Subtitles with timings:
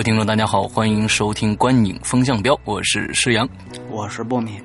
[0.00, 3.46] 位听众，大家好，欢迎收听《观影风向标》，我是施阳，
[3.90, 4.58] 我是波米，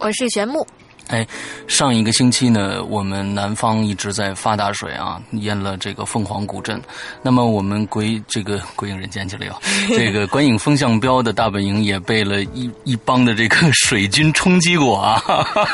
[0.00, 0.66] 我是玄木。
[1.12, 1.26] 哎，
[1.68, 6.80] 上一个星期呢，我们南方一直在发大水啊，淹了这个凤凰古镇。
[7.22, 9.52] 那么我们鬼这个鬼影人间去了哟，
[9.94, 15.22] 这个观影风向标的大本营也被了一一帮的这个 水军冲击过啊。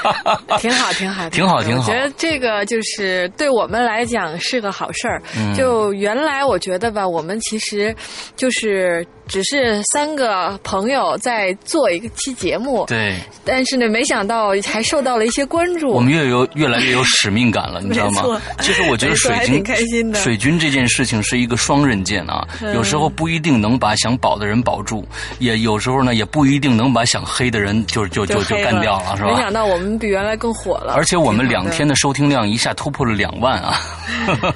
[0.59, 1.89] 挺好，挺好，挺好，挺好。
[1.89, 5.23] 我觉得这个就是对我们来讲是个好事儿。
[5.57, 7.95] 就原来我觉得吧，我们其实
[8.35, 13.15] 就是只是三个朋友在做一个期节目，对。
[13.45, 15.91] 但是呢，没想到还受到了一些关注。
[15.91, 18.41] 我们越有越来越有使命感了，你知道吗？
[18.61, 20.19] 其实我觉得水军 开心的。
[20.21, 25.07] 水军这件事情是一个双刃剑啊，有时候不一定能把想保的人保住，
[25.39, 29.31] 也有时候呢也不一定能把想黑的人就就就就干掉了，是吧？
[29.31, 33.81] 没想到我们比原来更火了，而且我们两天的收听量一下突破了两万啊，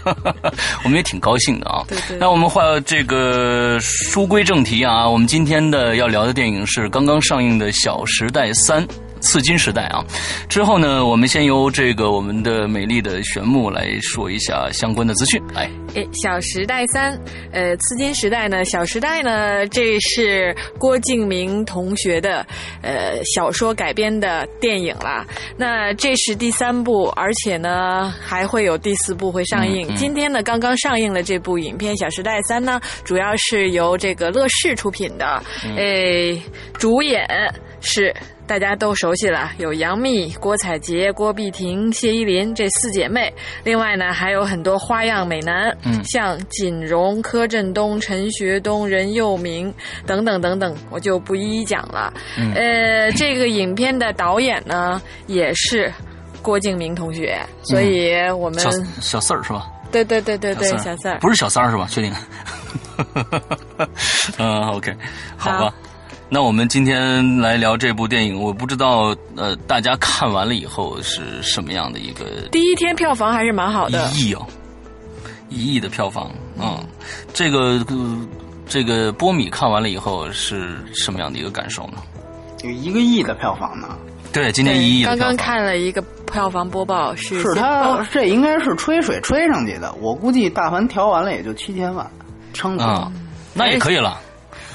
[0.84, 1.84] 我们也挺高兴的啊。
[1.89, 2.17] 对对。
[2.19, 8.86] 那我们话这个书归正题啊，我们今天的要聊的电影是刚刚上映的《小时代三》。
[9.23, 10.05] 刺金时代啊，
[10.48, 15.41] 之后呢，我们先由这个我们的美丽的玄木来说一下相关的资讯。
[15.55, 17.19] 来，诶，小时代三，
[17.53, 22.45] 呃，刺金时代呢，小时代呢，这是郭敬明同学的
[22.83, 25.25] 呃小说改编的电影啦。
[25.57, 29.89] 那这是第三部，而且呢还会有第四部会上映。
[29.95, 35.41] 今天呢刚刚上映了这部影片《小时代三》呢，主要是由这个乐视出品的，
[35.77, 36.42] 诶，
[36.75, 37.25] 主演
[37.83, 38.15] 是。
[38.45, 43.33] 大家都熟悉了，有杨幂、郭采洁、郭碧婷、谢依霖这四姐妹。
[43.65, 49.73] 另外呢，还有很多花样美男，嗯，像锦荣、柯震东、陈学冬、任佑明
[50.05, 52.13] 等等等等，我就不一一讲了。
[52.55, 55.91] 呃，这个影片的导演呢，也是
[56.43, 58.70] 郭敬明同学，所以我们小
[59.01, 59.67] 小四儿是吧？
[59.91, 61.87] 对对对对对，小四儿不是小三儿是吧？
[61.89, 62.13] 确定？
[64.37, 64.95] 嗯，OK，
[65.39, 65.73] 好吧。
[66.35, 72.25] 那我们今天来聊这部电影，我不知道呃，大家看完了以后是什么样的一个？
[72.51, 74.47] 第一天票房还是蛮好的，一亿哦，
[75.51, 76.83] 一亿的票房，嗯，
[77.35, 77.85] 这个
[78.67, 81.98] 这个波米看完了以后是什么样的一个感受呢？
[82.64, 83.89] 有一个亿的票房呢？
[84.33, 85.05] 对，今天一亿。
[85.05, 86.01] 刚刚看了一个
[86.33, 92.11] 票房播报，是是他这应该是吹水吹上去的，我估计大盘调完了也就七千万，
[92.55, 93.13] 撑死了，
[93.53, 94.19] 那也可以了。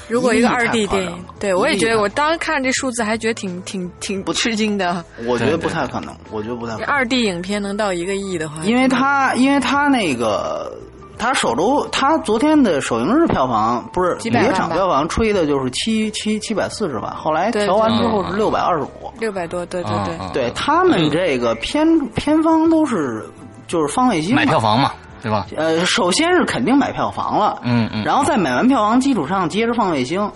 [0.08, 5.04] 如果一个二 D 电影，对我也觉得，我当时看这数字还觉得挺挺挺不吃惊的。
[5.26, 6.86] 我觉得不太可能，我觉得不太可能。
[6.86, 10.72] 二 D 影片能到一个亿的话，因为他因为他那个
[11.18, 23.28] 他首周他昨天的首映日票房不是几百场票房吹的就是七七七百四十万，后来调完之后是六百二十五，六百多，对对对，对他们这个片片方都是
[23.66, 24.90] 就是方卫星买票房嘛。
[25.22, 25.46] 对吧？
[25.56, 30.30] 呃，首先是肯定买票房了，嗯嗯，然后在买完票房基础上接着放卫星，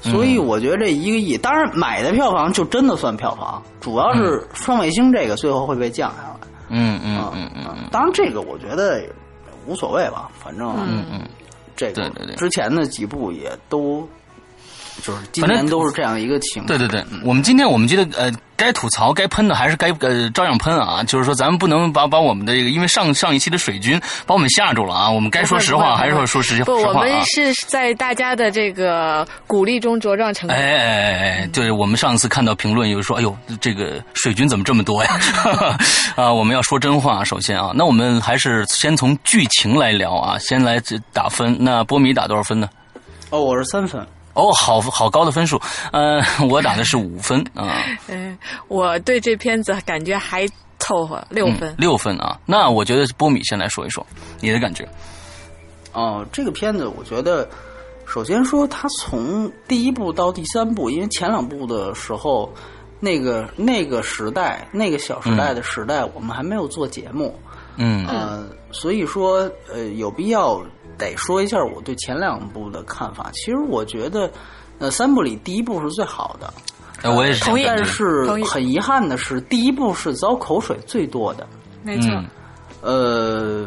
[0.00, 9.02] 所以我觉得这一个亿，当然买的票房就真的算票房，主要是放卫星这个最后会被降下来，嗯嗯嗯嗯，当然这个我觉得
[9.66, 11.20] 无所谓吧，反正嗯嗯，
[11.76, 14.08] 这个之前的几部也都。
[15.02, 16.66] 就是今年都是这样一个情况。
[16.66, 21.02] 对对对，我们今天我们觉得呃，该吐槽该喷的还是该呃照样喷啊。
[21.04, 25.10] 就是说，咱们不能把把我们的这个，因为上上一期的水军把我们吓住了啊。
[25.10, 26.66] 我们该说实话还是说说实实话。
[26.66, 30.56] 不，我们是在大家的这个鼓励中茁壮成长。
[30.56, 35.18] 哎哎哎哎，对，我们上次看到评论有说，哎呦，这个水军怎么这么多呀？
[36.16, 40.78] 啊，我们要说真话，首先啊，那我们还是先从剧情来聊啊，先来
[41.12, 41.56] 打分。
[41.58, 42.68] 那波米打多少分呢？
[43.30, 44.04] 哦，我是三分。
[44.40, 45.60] 哦，好好高的分数，
[45.92, 47.84] 呃，我打的是五分啊。
[48.08, 48.38] 嗯，
[48.68, 50.48] 我对这片子感觉还
[50.78, 51.74] 凑合，六分。
[51.76, 54.04] 六分啊，那我觉得波米先来说一说
[54.40, 54.88] 你的感觉。
[55.92, 57.48] 哦，这个片子我觉得，
[58.06, 62.50] 首先说它从第一部到第三部，因为前两部的时候，
[62.98, 67.38] 那个那个时代，那个小时代的时代，我们还没有做节目，
[67.76, 70.62] 嗯呃，所以说呃有必要。
[70.98, 73.30] 得说一下我对前两部的看法。
[73.32, 74.30] 其实我觉得，
[74.78, 76.52] 呃，三部里第一部是最好的。
[77.00, 77.50] 哎，我也是。
[77.64, 81.46] 但是很遗憾的是，第一部是遭口水最多的。
[81.82, 82.22] 没错。
[82.82, 83.66] 呃，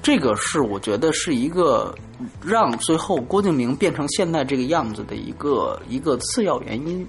[0.00, 1.94] 这个是我觉得是一个
[2.42, 7.06] 让最后郭敬明变成现在这个样子的一个一个次要原因。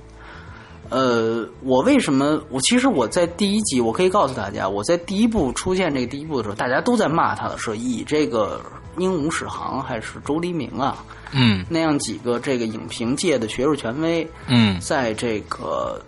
[0.91, 2.39] 呃，我为什么？
[2.49, 8.61] 我其实我在第一集，我可以告诉大家，我在第一部出现这个第一部的时候，大家都在骂他的时候，以这个
[8.97, 10.97] 鹦鹉史航还是周黎明啊，
[11.31, 16.01] 嗯那样几个这个影评界的学术权威，嗯在这个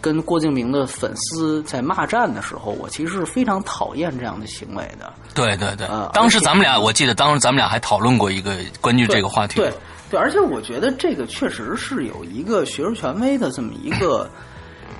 [0.00, 5.12] 跟郭敬明的粉丝在骂战的时候，我其实是非常讨厌这样的行为的。
[5.34, 9.56] 对对对啊，当时咱们俩，我记得当时咱们俩还讨论过一个关于这个话题。
[9.56, 9.76] 对对，
[10.18, 14.28] 而且我觉得这个确实是有一个学术权威的这么一个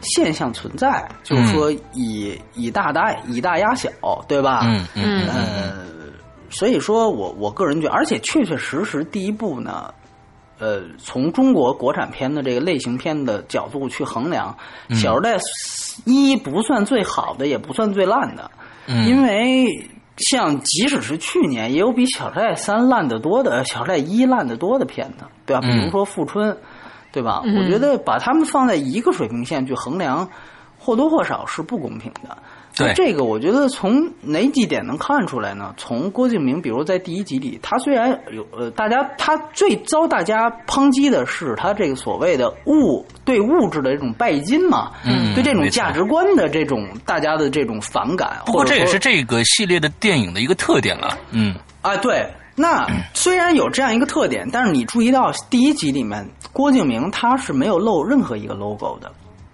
[0.03, 3.91] 现象存在，就是说以以大大以大压小，
[4.29, 4.61] 对吧？
[4.65, 5.87] 嗯嗯呃，
[6.49, 9.93] 所以说我我个人觉得，而且确确实实第一部呢。
[10.63, 14.55] 呃，从中国国产片的这个类型片的角度去衡量，
[14.91, 15.39] 嗯小时代》
[16.05, 18.51] 一不算最好的，也不算最烂的，
[18.87, 19.91] 嗯因为
[20.29, 25.61] 像即使是去年，也有比《小时代三》烂得多的，《小时代一》烂得多的片子，对吧？
[25.61, 26.53] 比嗯如说《富春》，
[27.13, 27.41] 对吧？
[27.45, 30.29] 我觉得把他们放在一个水平线去衡量，
[30.81, 32.37] 或多或少是不公平的。
[32.77, 35.75] 对那这个我觉得从哪几点能看出来呢？
[35.77, 51.19] 从郭敬明，比如在第一集里，他虽然有呃，大家他最遭大家抨击的是他这个所谓的物对物质的这种拜金嘛，嗯对这种价值观的这种大家的这种反感，不过或者说这也是这个系列的电影的一个特点了。
[51.33, 52.25] 嗯啊，对。
[52.57, 59.11] 那虽然有这样一个特点，但是你注意到第一集里面，郭敬明他是没有露任何一个 logo 的。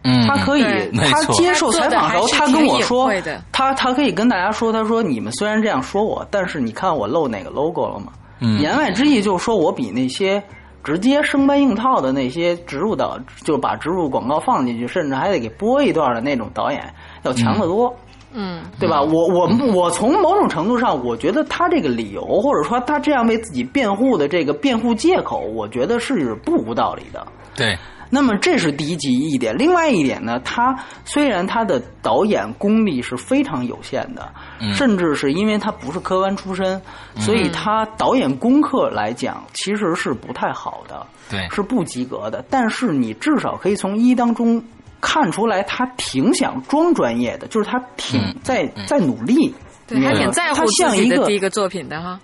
[0.06, 0.62] 嗯，他可以，
[1.11, 3.11] 他接受采访的时候，他跟我说
[3.50, 8.12] 他他可以跟大家说，他说你们虽然这样说我，但是你看我露哪个 logo 了吗？
[8.38, 10.43] 嗯言外之意就是说我比那些
[10.85, 16.82] 直接生搬硬套的那些植入导，就把植入广告放进去，甚至还得给播一段的那种导演
[17.25, 17.93] 要强得多。
[18.38, 19.00] 嗯对吧？
[19.00, 27.26] 我我我从某种程度上，我觉得他这个理由，或者说他这样为自己辩护的这个辩护借口，我觉得是不无道理的。
[27.55, 27.75] 对，
[28.08, 30.75] 那么这是第一集一点，另外一点呢，他
[31.05, 34.73] 虽然他的导演功力是非常有限的，嗯。
[34.75, 36.81] 甚至是因为他不是科班出身，
[37.17, 41.49] 所以他导演功课来讲其实是不太好的，对。
[41.50, 42.44] 是不及格的。
[42.49, 44.62] 但是你至少可以从一当中
[45.00, 49.55] 看出来，他挺想装专业的，就是他挺嗯在在努力，
[49.87, 52.19] 对，你明白吗还挺在乎他像自己一个的第一个作品的哈，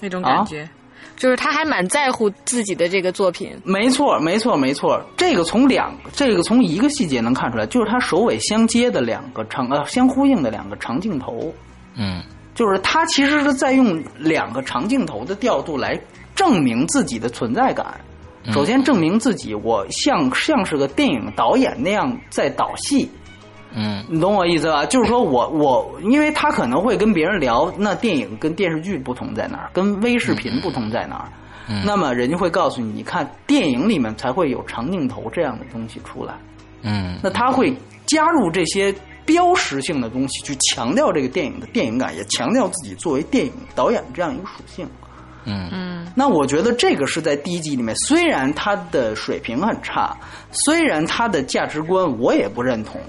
[0.00, 0.36] 那种啊？
[0.36, 0.68] 感觉，
[1.16, 3.56] 就是他还蛮在乎自己的这个作品。
[3.64, 5.02] 没错，没错，没错。
[5.16, 11.52] 这个从两，这个从一个细节能看出来，就是他首尾相接的两个长呃相呼应的两个长镜头，
[11.96, 12.22] 嗯
[12.54, 15.98] 就是他其实是在用两个长镜头的调度来
[16.34, 18.00] 证明自己的存在感。
[18.52, 23.10] 首先证明自己，我像像是个电影导演那样在导戏，
[23.74, 24.86] 嗯你懂我意思吧？
[24.86, 31.28] 就是说我我，因为他可能会跟别人聊，那电影跟电视剧不同在哪儿，跟微视频不同在哪儿。
[31.68, 36.34] 嗯那么人家会告诉你，你看电影里面才会有长镜头这样的东西出来，
[36.82, 37.74] 嗯那他会
[38.06, 44.86] 加入这些标识性的东西，去强调这个电影的电影感，也强调自己作为电影导演这样一个属性。
[45.44, 50.16] 嗯嗯那我觉得这个是在第一季里面，虽然他的水平很差，
[50.52, 53.00] 虽然他的价值观我也不认同，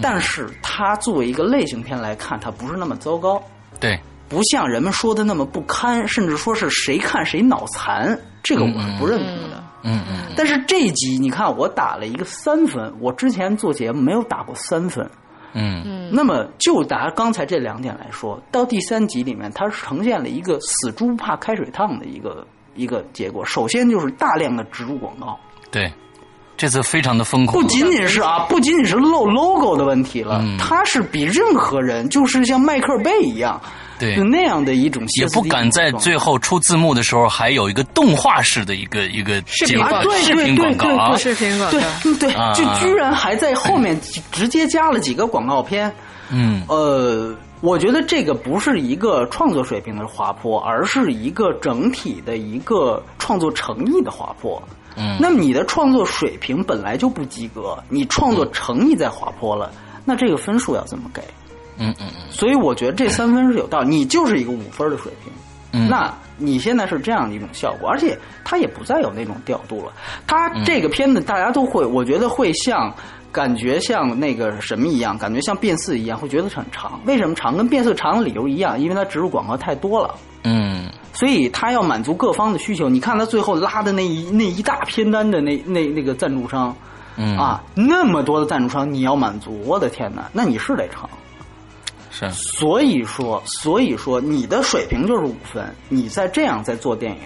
[0.00, 3.42] 但是它作为一个类型片来看，它不是那么糟糕，
[3.80, 9.64] 对，不像人们说的那么不堪，甚至说是谁看谁脑残，这个我是不认同的。
[9.84, 15.08] 嗯嗯但是这一集你看，我打了一个三分，我之前做节目没有打过三分。
[15.54, 23.44] 嗯嗯那么就拿刚才这两点来说，到第三集里面，它是呈现了一个死猪不怕开水烫的一个一个结果。
[23.44, 25.38] 首先就是大量的植入广告，
[25.70, 25.90] 对，
[26.58, 27.68] 这次非常的疯狂不。
[27.68, 33.58] 仅仅是啊，不仅仅是露 logo 的问题了，嗯它是比任何人就是像迈克尔贝一样，
[33.98, 43.98] 对就那样的一种也不敢在最后出字幕的时候还有一个动画式的一个一个视频广告对视频对对广告啊对，视频广告对就居然还在后面
[44.32, 45.90] 直接加了几个广告片。
[46.30, 54.62] 嗯呃，我觉得这个不是一个创作水平的滑坡，而是一个整体的一个创作诚意的滑坡。
[54.96, 59.70] 嗯那么你的创作水平本来就不及格，你创作诚意在滑坡了，
[60.04, 61.22] 那这个分数要怎么给？
[61.76, 65.32] 嗯嗯嗯所以我觉得这三分是有道理，你就是一个五分的水平。
[65.70, 69.92] 嗯，那你现在是这样的一种效果，而且它也不再有那种调度了。
[70.26, 72.92] 它这个片子大家都会，我觉得会像
[73.30, 77.00] 感觉像那个什么一样，感觉像变四一样，会觉得很长。
[77.06, 77.56] 为什么长？
[77.56, 80.14] 跟变四长的理由一样，因为它植入广告太多了。
[80.44, 82.88] 嗯所以它要满足各方的需求。
[82.88, 86.74] 你看它最后拉的那一那一大片单的那那那个赞助商，
[87.16, 91.10] 嗯啊，那么多的赞助商你要满足，我的天哪，那你是得长。
[92.10, 97.18] 是，所以说，所以说你的水平就是五分，你再这样再做电影，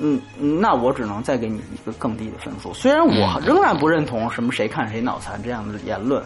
[0.00, 0.20] 嗯，
[0.60, 2.72] 那我只能再给你一个更低的分数。
[2.72, 6.22] 虽然我仍然不认同什么谁看谁脑残这样的言论，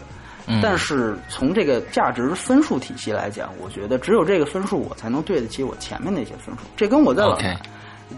[0.47, 6.61] 嗯但是从这个价值分数体系来讲，我觉得只有这个分数，我才能对得起我前面那些分数。
[6.77, 7.37] 这跟我在老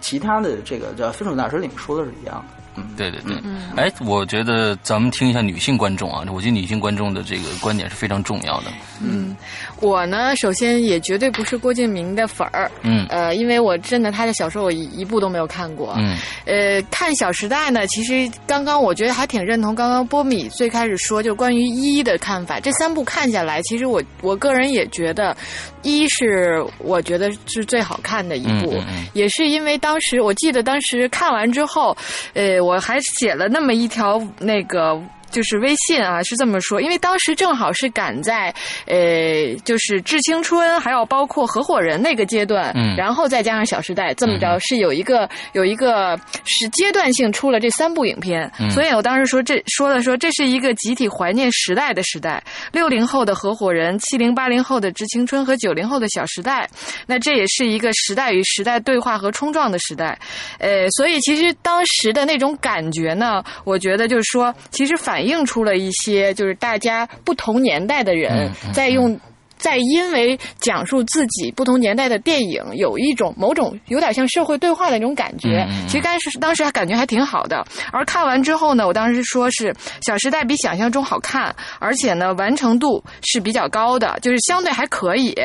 [0.01, 2.63] 其他的这个叫分数大师里面说的是一样的。
[2.77, 3.35] 嗯，对对对，
[3.75, 8.65] 哎，我觉得咱们听一下女性观众啊，我觉得女性观众的这个观点是非常重要的。
[9.01, 9.35] 嗯。
[9.79, 13.05] 我呢，首先也绝对不是郭敬明的粉儿，嗯。
[13.09, 16.15] 呃，因为我真的他的小说我一一部都没有看过，嗯。
[16.45, 22.59] 呃，看《小时代》呢，其实刚刚我觉得还挺认同刚刚波米最开始说，就关于一的看法。
[22.59, 25.35] 这三部看下来，其实我我个人也觉得，
[25.83, 29.07] 一是我觉得是最好看的一部，嗯嗯嗯。
[29.13, 31.95] 也是因为当时我记得当时看完之后，
[32.33, 35.01] 呃，我还写了那么一条那个。
[35.31, 38.53] 就是微信啊，是这么说，因为当时正好是赶在，
[38.85, 42.95] 呃，就是致青春，还有包括合伙人那个阶段，嗯。
[42.95, 48.69] 然后再加上小时代，这么着是有一个有一个是阶段性出了这三部影片，嗯。
[48.71, 56.67] 所以我当时说这说了说这是一个集体怀念时代的时代，六零后的合伙人，七零八零后的致青春和九零后的小时代，
[57.05, 60.17] 那这也是一个时代与时代对话和冲撞的时代，
[60.59, 69.19] 呃，所以其实当时的那种感觉呢，我觉得就是说，其实反映出了一些就是大家不同年代的人在用。
[69.57, 75.67] 在因为讲述自己不同年代的电影，有一种某种有点像社会对话的那种感觉。
[75.87, 77.65] 其实当时当时还感觉还挺好的。
[77.91, 79.71] 而看完之后呢，我当时说是
[80.01, 85.35] 《小时代》比想象中好看，而且呢完成度是比较高的，就是相对还可以。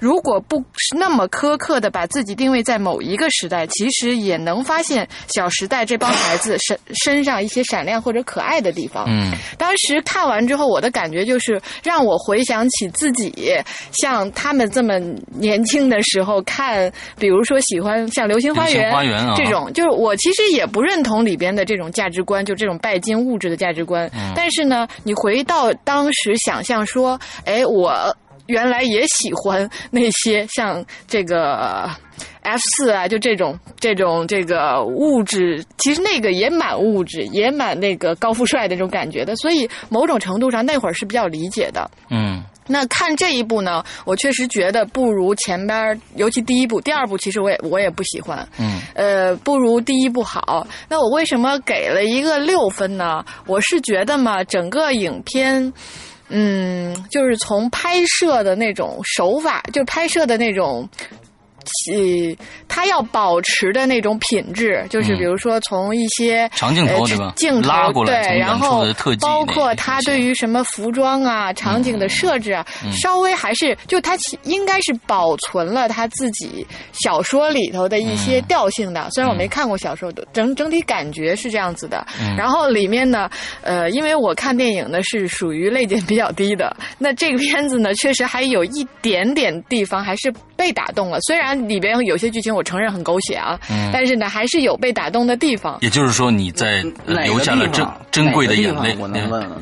[0.00, 5.04] 如果不是那么苛刻的把自己定位在某一个时代，其实也能发现
[5.34, 9.04] 《小时代》这帮孩子身身上一些闪亮或者可爱的地方。
[9.08, 13.32] 嗯当时看完之后，我的感觉就是让我回想起自己
[13.92, 14.98] 像他们这么
[15.32, 24.10] 年轻的时候看，比如说喜欢像《流星花园》花园啊这种，就是我其实也不认同里边的这种价值观，就这种拜金物质的价值观。
[24.14, 27.94] 嗯但是呢，你回到当时想象说，哎，我
[28.46, 31.90] 原来也喜欢那些像这个。
[32.42, 41.90] F 四啊，就这种这种这个物质，其实那个也蛮物质，也蛮那个高富帅的那种感觉的，所以某种程度上那会儿是比较理解的。
[42.10, 48.46] 嗯那看这一部呢，我确实觉得不如前边儿，尤其第一部、第二部，其实我也我也不喜欢。
[48.58, 50.66] 嗯呃，不如第一部好。
[50.88, 53.24] 那我为什么给了一个六分呢？
[53.46, 55.72] 我是觉得嘛，整个影片。
[56.30, 60.88] 嗯，就是从拍摄的那种手法，就拍摄的那种，
[61.92, 62.36] 呃，
[62.68, 65.18] 他要保持的那种品质，就是嗯。
[65.24, 67.32] 比如说从一些长镜头呃对吧？
[67.36, 68.84] 镜头拉过来对，然后
[69.20, 79.08] 包括他对于什么服装啊、场景的设置啊，稍微还是就他其应该是保存了他自己小说里头的一些调性的。
[79.12, 82.04] 虽然我没看过小说，整整体感觉是这样子的。
[82.36, 83.30] 然后里面呢，
[83.62, 91.20] 呃，因为我看电影呢是属于泪点比较低的，那这个片子呢确实还有一点点地方还是被打动了。
[91.20, 95.78] 虽然里边有些剧情我承认很狗血啊，嗯但是呢还是有被打动的地方。
[95.80, 98.96] 也就是说你在呃哪个留下了珍珍贵的眼泪。
[98.98, 99.56] 我能问问吗？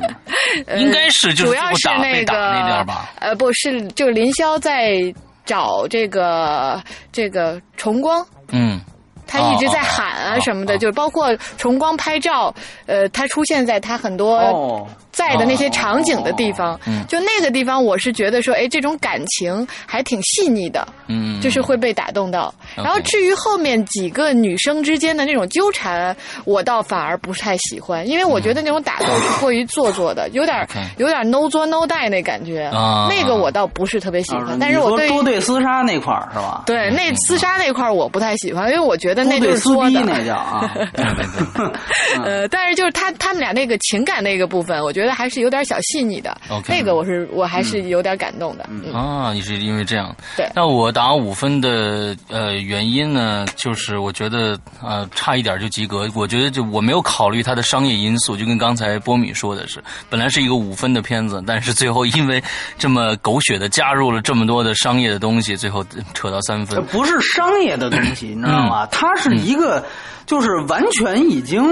[0.67, 3.11] 呃应该是就是主要是那个被打那点儿吧？
[3.19, 5.13] 呃，不是，就是林霄在
[5.45, 6.81] 找这个
[7.11, 8.25] 这个重光。
[8.49, 8.79] 嗯
[9.25, 12.53] 他一直在喊啊哦什么的，哦就是包括重光拍照，
[12.85, 22.53] 呃，他出现在他很多哦，在的那些场景的地方，嗯就那个地方，我是觉得说，哎，这种感情还挺细腻的，嗯，就是会被打动到。
[22.75, 26.15] 然后至于后面几个女生之间的那种纠缠，
[26.45, 30.67] 我倒反而不太喜欢，因为我觉得那种打斗是过于做作的，有点
[30.97, 34.57] 有点 no 作 no die 那感觉，啊那个我倒不是特别喜啊欢。
[34.59, 36.63] 但是我对多对厮杀那块儿是吧？
[36.65, 39.99] 对那厮杀那块儿我不太喜欢，因为我觉得那就多对撕是作的。
[40.01, 40.73] 那叫啊。
[42.23, 46.35] 呃，但是就是他他们俩那个情感那个部分，我觉得还是有点小细腻的。
[46.49, 48.67] OK 那个我是我还是有点感动的。
[48.69, 50.15] 嗯，啊，你是因为这样。
[50.35, 56.09] 对那我打五分的呃原因呢，就是我觉得呃差一点就及格。
[56.15, 62.43] 我觉得就我没有考虑它的商业因素，就跟刚才波米说的是，本来是一个五分的片子，但是最后因为
[62.77, 66.83] 这么狗血的加入了这么多的商业的东西，最后扯到三分。
[66.87, 68.85] 不是商业的东西，你知道吗？
[68.87, 69.83] 它是一个，
[70.25, 71.63] 就是完全已经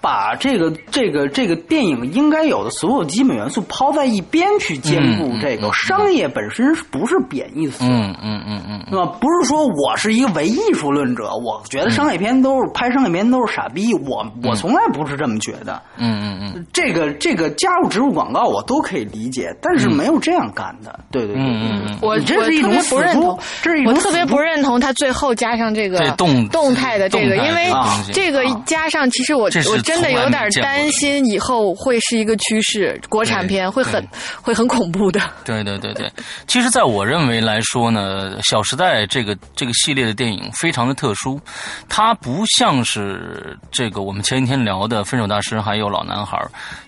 [0.00, 7.84] 把这个这个这个电影应该有的所有基本元素抛在一边去兼顾这个商业本身是不是贬义词？
[7.84, 9.06] 嗯嗯嗯嗯，对吧？
[9.20, 15.80] 不是说我是一个唯艺术论者，我觉得商业片都是拍商业片都是傻逼，我我从来不是这么觉得。
[15.96, 20.98] 嗯嗯嗯，这个这个加入植入广告我都可以理解，但是没有这样干的。
[21.10, 27.72] 对对对对嗯嗯嗯我你这是一我特别种死猪不认同，这是一种我特别不认同他最后加上这个对动动态的这个，因为
[28.12, 34.06] 这个加上，其实我我真的有点担心以后会是一个趋势，国产片会很
[34.42, 35.20] 会很恐怖的。
[35.44, 36.10] 对对对对，
[36.46, 41.40] 其实，在我认为来说呢，《小时代》这个这个系列的电影非常的特殊，
[41.88, 46.38] 它不像是这个我们前几天聊的《分手大师》还有《老男孩》，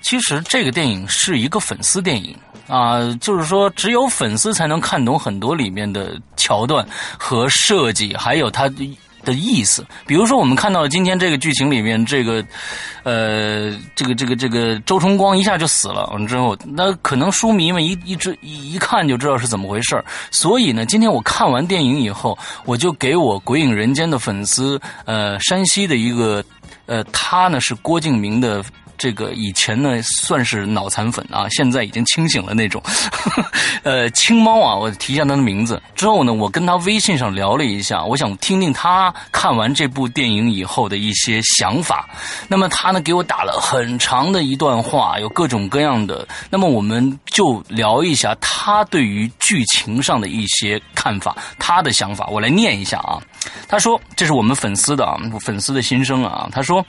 [0.03, 2.37] 其实这个电影是一个粉丝电影。
[2.69, 6.87] 啊，就是说，只有粉丝才能看懂很多里面的桥段
[7.19, 8.71] 和设计，还有它
[9.25, 9.85] 的意思。
[10.07, 12.45] 比如说，我们看到今天这个剧情里面，这个，
[13.03, 26.45] 呃，这个这个这个周崇光一下就死了，完之后，那可能书迷们一一直一一看就知道是怎么回事所以呢，今天我看完电影以后，我就给我《鬼影人间》的粉丝，呃，山西的一个，
[26.87, 28.65] 呃，他呢是郭敬明的。
[29.01, 32.83] 这个以前呢算是脑残粉啊，现在已经清醒了那种。
[33.83, 35.83] 呃，青猫啊，我提一下他的名字。
[35.95, 42.11] 之后呢，我跟他微信上聊了一下，我想听听他看完这部电影以后的一些想法。
[42.47, 46.29] 那么他呢给我打了很长的一段话，有各种各样的。
[46.51, 53.17] 那么我们就聊一下他对于剧情上的一些看法，他的想法，我来念一下啊。
[53.67, 56.85] 他说：“这是我们粉丝的啊，粉丝的心声啊。”他说。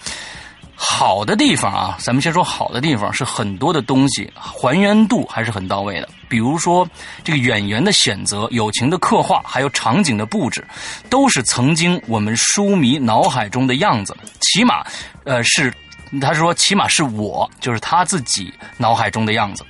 [0.84, 6.10] 好的地方啊，咱们先说好的地方，是很多的东西还原度还是很到位的。
[6.28, 6.88] 比如说
[7.24, 10.66] 这个演员的选择、友情的刻画，还有场景的布置，
[11.08, 14.18] 都是曾经我们书迷脑海中的样子。
[14.40, 14.84] 起码，
[15.24, 15.72] 呃，是
[16.20, 19.64] 他说，起码是我，就是他自己脑海中的样子。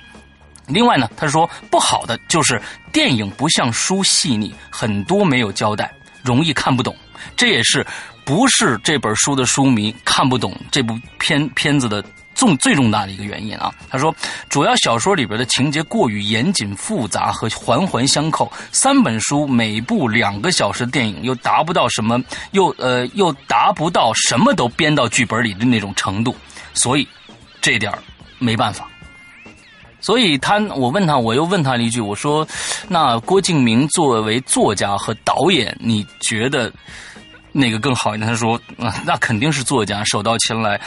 [0.66, 5.92] 另外呢，他说不好的就是电影不像书细腻，很多没有交代，
[6.22, 6.96] 容易看不懂。
[7.36, 7.86] 这也是
[8.32, 12.02] 不是这本书的书迷看不懂这部片片子的
[12.34, 13.70] 重最重大的一个原因啊？
[13.90, 14.14] 他说，
[14.48, 22.18] 主要小说里边的情节过于严谨复杂和环环相扣，三本书每部两个小时的电影又达不到什么，
[22.52, 26.34] 又呃又达不到什么都编到剧本里的那种程度，
[26.72, 27.06] 所以
[27.60, 27.92] 这点
[28.38, 28.88] 没办法。
[30.00, 32.48] 所以他，我问他，我又问他了一句，我说
[32.88, 36.72] ：“那郭敬明作为作家和导演，你觉得
[37.52, 40.80] 哪个更好一点？”他说：“啊，那肯定是作家，手到擒来。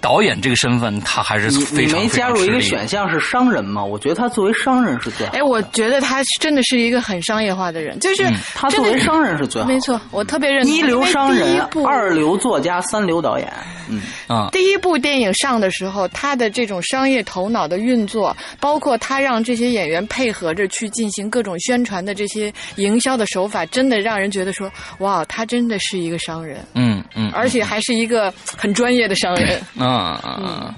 [0.00, 3.10] 导演这个身份，他还是你非常你没加入一个选项。
[3.10, 3.84] 是商人吗？
[3.84, 5.38] 我觉得他作为商人是最好的。
[5.38, 9.74] 哎，我觉得他真的是一个很商业化的人，就是嗯他作为商人是最好的。
[9.74, 10.70] 没错，我特别认同。
[10.70, 13.52] 一流商人二流作家，三流导演。
[13.88, 29.60] 嗯，啊，第一部电影上的时候，他的这种商业头脑的运作，包括他让这些演员配合着去进行各种宣传的这些营销的手法，真的让人觉得说，哇，他真的是一个商人，嗯嗯，而且还是一个很专业的商人。
[29.74, 30.74] 嗯嗯嗯。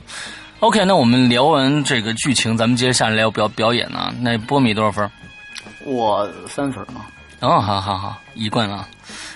[0.61, 4.15] OK，那我们聊完这个剧情，咱们接着下来聊表表演呢。
[4.21, 5.11] 那波米多少分？
[5.85, 7.05] 我三分嘛。
[7.41, 8.89] 哦，好好好，一贯啊。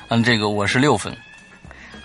[0.09, 1.13] 嗯，这个我是六分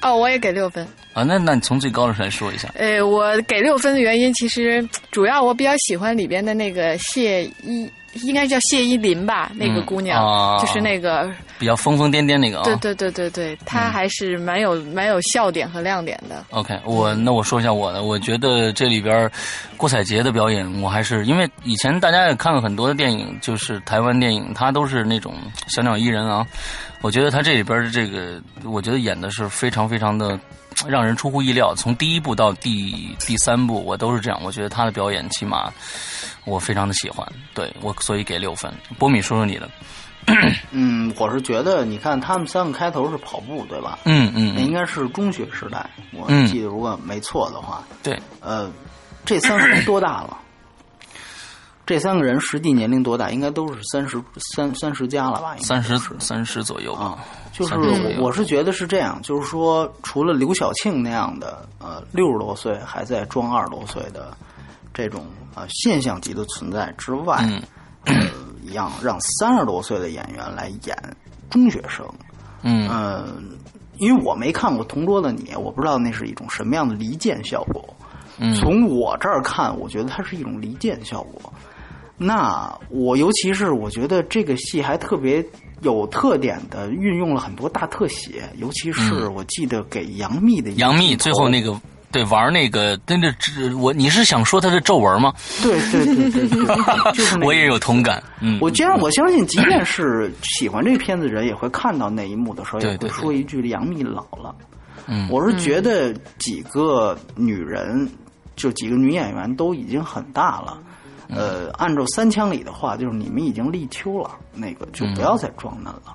[0.01, 0.83] 哦，我也给六分。
[1.13, 1.21] 啊。
[1.21, 2.67] 那那你从最高的来说一下。
[2.73, 4.81] 呃，我给六分的原因，其实
[5.11, 7.87] 主要我比较喜欢里边的那个谢依，
[8.23, 11.31] 应该叫谢依霖吧，那个嗯姑娘，啊就是那个，
[11.61, 12.63] 比较疯疯癫癫那个啊。
[12.63, 16.43] 对对对对对，他还是蛮有蛮有笑点和亮点的。
[16.49, 19.29] OK，我那我说一下我的，我觉得这里边
[19.77, 25.35] 郭采洁的表演，我还是因为以前大家也看了很多的电影，就是台湾电影，他都是那种
[25.67, 26.43] 小鸟依人啊。
[27.01, 30.39] 我觉得他这里边的这个，我觉得演的是非常非常的
[30.87, 31.75] 让人出乎意料。
[31.75, 34.39] 从第一部到第第三部，我都是这样。
[34.43, 35.71] 我觉得他的表演起码
[36.43, 38.71] 我非常的喜欢，对我所以给六分。
[38.97, 39.69] 波米说说你的，
[40.71, 43.99] 嗯，我是觉得，你看他们三个开头是跑步，对吧？
[44.05, 47.83] 嗯嗯那应该是中学时代，我嗯记得如果没错的话。
[48.03, 48.71] 对，呃，
[49.25, 50.37] 这三个人多大了？
[51.85, 53.31] 这三个人实际年龄多大？
[53.31, 54.21] 应该都是三十
[54.53, 55.55] 三三十加了吧？
[55.55, 57.17] 应该三十三十左右啊。，
[57.51, 64.37] 就是30左右我我是觉得是这样，就是说，除了刘晓庆那样的呃六十多岁还在装二十多岁的
[64.93, 67.61] 这种呃现象级的存在之外，嗯
[68.05, 68.13] 呃，
[68.73, 70.97] 让让三十多岁的演员来演
[71.49, 72.05] 中学生，
[72.63, 73.57] 嗯嗯，
[73.97, 77.83] 因为我没看过《同桌的你》，我不知道那是一种什么样的离间效果。
[78.39, 81.53] 嗯从我这儿看，我觉得它是一种离间效果。
[82.17, 85.43] 那我尤其是我觉得这个戏还特别
[85.81, 91.79] 有特点的运用了很多大特写，尤其是嗯我记得给杨幂的杨幂最后那个
[92.11, 95.33] 对，玩那个，那个，我你是想说他的皱纹吗？
[95.63, 98.21] 对对对对对，就是我也有同感。
[98.41, 104.53] 嗯，我既然我相信，即便是喜欢这个片子的人，也会看到那一幕的时候，也会说一句：“杨幂老了。”
[105.07, 108.07] 嗯，我是觉得几个女人，
[108.55, 110.77] 就几个女演员都已经很大了。
[111.29, 116.13] 呃，按照三枪里的话，就是你们已经立秋了，那个就不要再装嫩了。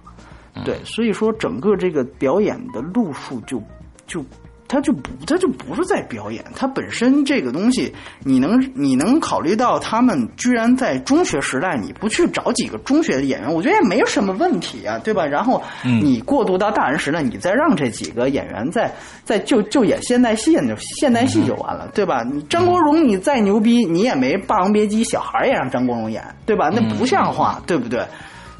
[0.64, 3.62] 对，所以说整个这个表演的路数就
[4.06, 4.24] 就。
[4.68, 6.44] 他就不，他就不是在表演。
[6.54, 15.24] 他本身这个东西，你能你能考虑到他们居然在中学时代，你不去找几个中学的演员，我觉得也没有什么问题啊，对吧？
[15.24, 18.92] 然后你过渡到大人时代，你再让这几个演员再
[19.24, 22.22] 再就就演现代戏，就现代戏就完了，对吧？
[22.24, 26.70] 你张国荣你再牛逼，你也没《霸王别姬》小孩也让张国荣演，对吧？
[26.74, 28.04] 那不像话，对不对？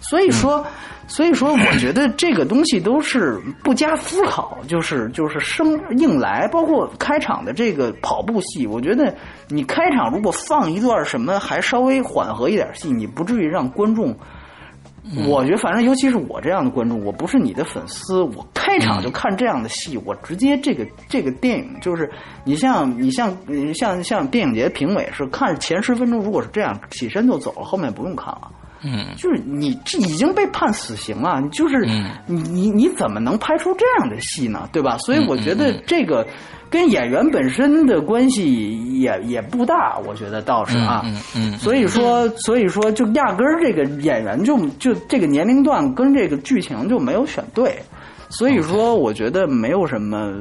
[0.01, 0.65] 所以说。
[1.09, 6.49] 所以说，我觉得这个东西都是不加思考，就是就是生硬来。
[6.49, 9.15] 包括开场的这个跑步戏，我觉得
[9.49, 14.17] 你开场如果放一段什么还稍微缓和一点戏，你不至于让观众。
[15.29, 22.11] 我觉得，反正尤其是我这样的观众，我不是你的粉丝，我开场就看这样的戏，我直接这个这个电影就是
[22.45, 23.33] 你像你像
[23.73, 28.51] 像像电影节评委是看前十分钟，如果是这样起身就走了，后面不用看了。
[28.87, 31.85] 嗯，就是你这已经被判死刑了，你就是
[32.27, 34.69] 你你你怎么能拍出这样的戏呢？
[34.73, 34.97] 对吧？
[34.99, 36.25] 所以我觉得这个
[36.71, 41.03] 跟演员本身的关系也也不大，我觉得倒是啊。
[41.05, 41.59] 嗯嗯。
[41.59, 47.83] 所以说，所以说，就压根儿这个演员就就这个年龄段跟这个剧情就没有选对。
[48.29, 50.33] 所以说，我觉得没有什么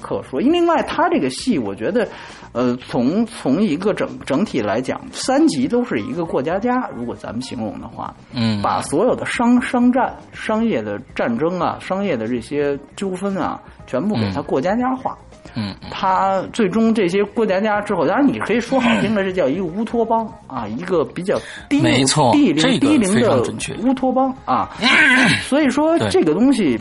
[0.00, 0.40] 可说。
[0.40, 2.06] 另外，他这个戏，我觉得，
[2.52, 6.88] 呃，从从一个整整体来讲，三集都是一个过家家。
[6.96, 15.16] 如果咱们形容的话，嗯，把所有的商商战、商业的战争啊、商业的这些纠纷啊，全部给他过家家化。
[15.54, 23.40] 嗯，他最终这些过家家之后，当然你可以说好听的，这叫一个乌托邦啊，一个比较低没错低龄低龄的
[23.84, 24.68] 乌托邦啊。
[25.48, 26.76] 所以说这个东西。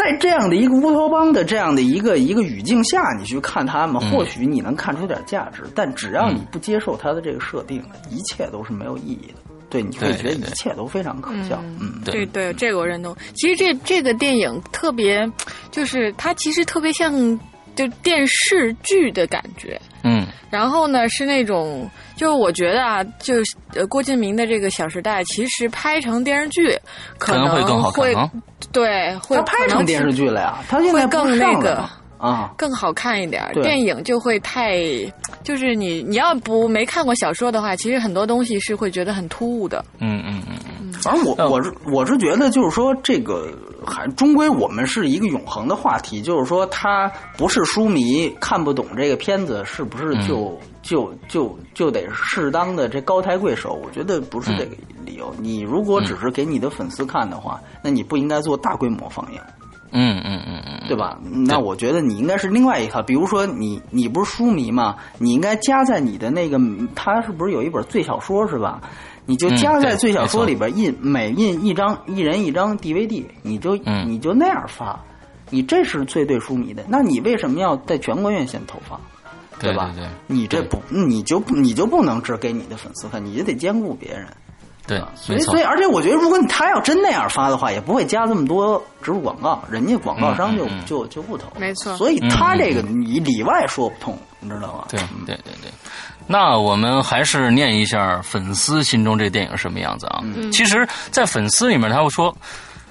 [0.00, 5.62] 在这样的一个乌托邦的这样的一个一个语境下，你去看他们，或许你能看出点价值。
[5.74, 9.34] 但只要你不接受他的这个设定，一切都是没有意义的。
[9.68, 11.62] 对，你会觉得一切都非常可笑。
[11.78, 13.14] 嗯，对对，这个我认同。
[13.34, 15.30] 其实这这个电影特别，
[15.70, 17.38] 就是它其实特别像
[17.86, 19.80] 就电视剧的感觉。
[20.04, 20.26] 嗯。
[20.50, 23.36] 然后呢，是那种，就我觉得啊，就
[23.74, 26.76] 呃，郭敬明的这个《小时代》，其实拍成电视剧
[27.18, 28.28] 可能会更好看啊。
[28.72, 31.88] 对，会拍成电视剧了呀，他现在更那个
[32.20, 33.42] 啊，更好看一点。
[33.62, 34.78] 电影就会太，
[35.42, 39.82] 就是你你要不没看过小说的话，其实很多东西是会觉得很突兀的。
[39.98, 40.92] 嗯嗯嗯嗯。
[41.02, 43.50] 反正我我是我是觉得，就是说这个
[43.86, 53.80] 还终归我们是一个永恒的话题，就是说他不是书迷看不懂这个片子，是不是就就就就得适当的这高抬贵手？
[53.82, 55.34] 我觉得不是这个理由。
[55.38, 59.40] 你如果只是给你的粉丝看的话，那你不应该做大规模放映。
[59.92, 61.18] 嗯嗯嗯嗯，对吧？
[61.22, 64.96] 那我觉得你应该是另外一套，比如说你你不是书迷嘛？
[65.18, 66.60] 你应该加在你的那个，
[66.94, 68.80] 他是不是有一本最小说是吧？
[69.26, 73.76] 你就加在最小说里边印每印一张一人一张 DVD，你就
[74.06, 74.98] 你就那样发，
[75.50, 76.84] 你这是最对书迷的。
[76.88, 79.00] 那你为什么要在全国院线投放？
[79.60, 79.92] 对吧？
[79.94, 84.26] 对你这不你就你就不能只给你的粉丝看，你就得兼顾别人。
[84.90, 91.46] 对，所以所以而且我觉得，如果你他要真那样发的话，也不会加这么多植入广告，人家广告商就就就不投。
[91.56, 91.96] 没错。
[91.96, 94.86] 所以他这个你里外说不通，你知道吗？
[94.88, 95.70] 对对对对。
[96.26, 100.20] 那我们还是念一下粉丝心中这电影什么样子啊？
[100.24, 102.36] 嗯其实，在粉丝里面，他会说，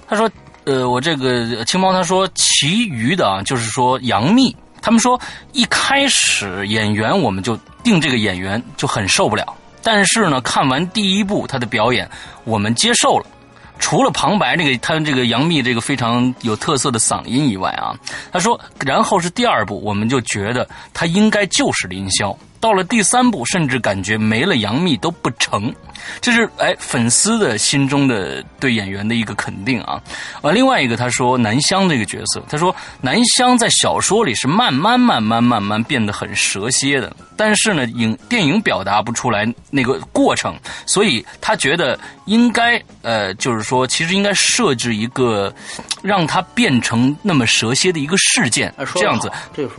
[0.08, 0.30] 他说，
[0.64, 5.20] 呃，我这个青猫他说，其余的啊，就是说杨幂，他们说
[5.52, 12.10] 一开始演员我们就定这个演员就很受不了，但是呢，看完第一部他的表演，
[12.44, 13.26] 我们接受了。
[13.80, 17.96] 除了旁白这个，他这个杨幂这个非常有特色的嗓音以外啊，
[18.30, 22.36] 他说，然后是第二部，我们就觉得他应该就是林霄。
[22.60, 25.74] 到了第三部，甚至感觉没了杨幂都不成，
[26.19, 30.02] 这是哎粉丝的心中的对演员的一个肯定啊。
[30.41, 45.54] 啊，另外一个他说南湘这个角色，他说南湘在小说里是慢慢慢慢慢慢变得很蛇蝎的，但是呢影电影表达不出来那个过程，所以他觉得应该呃就是说其实应该设置一个
[46.02, 49.32] 让他变成那么蛇蝎的一个事件，这样子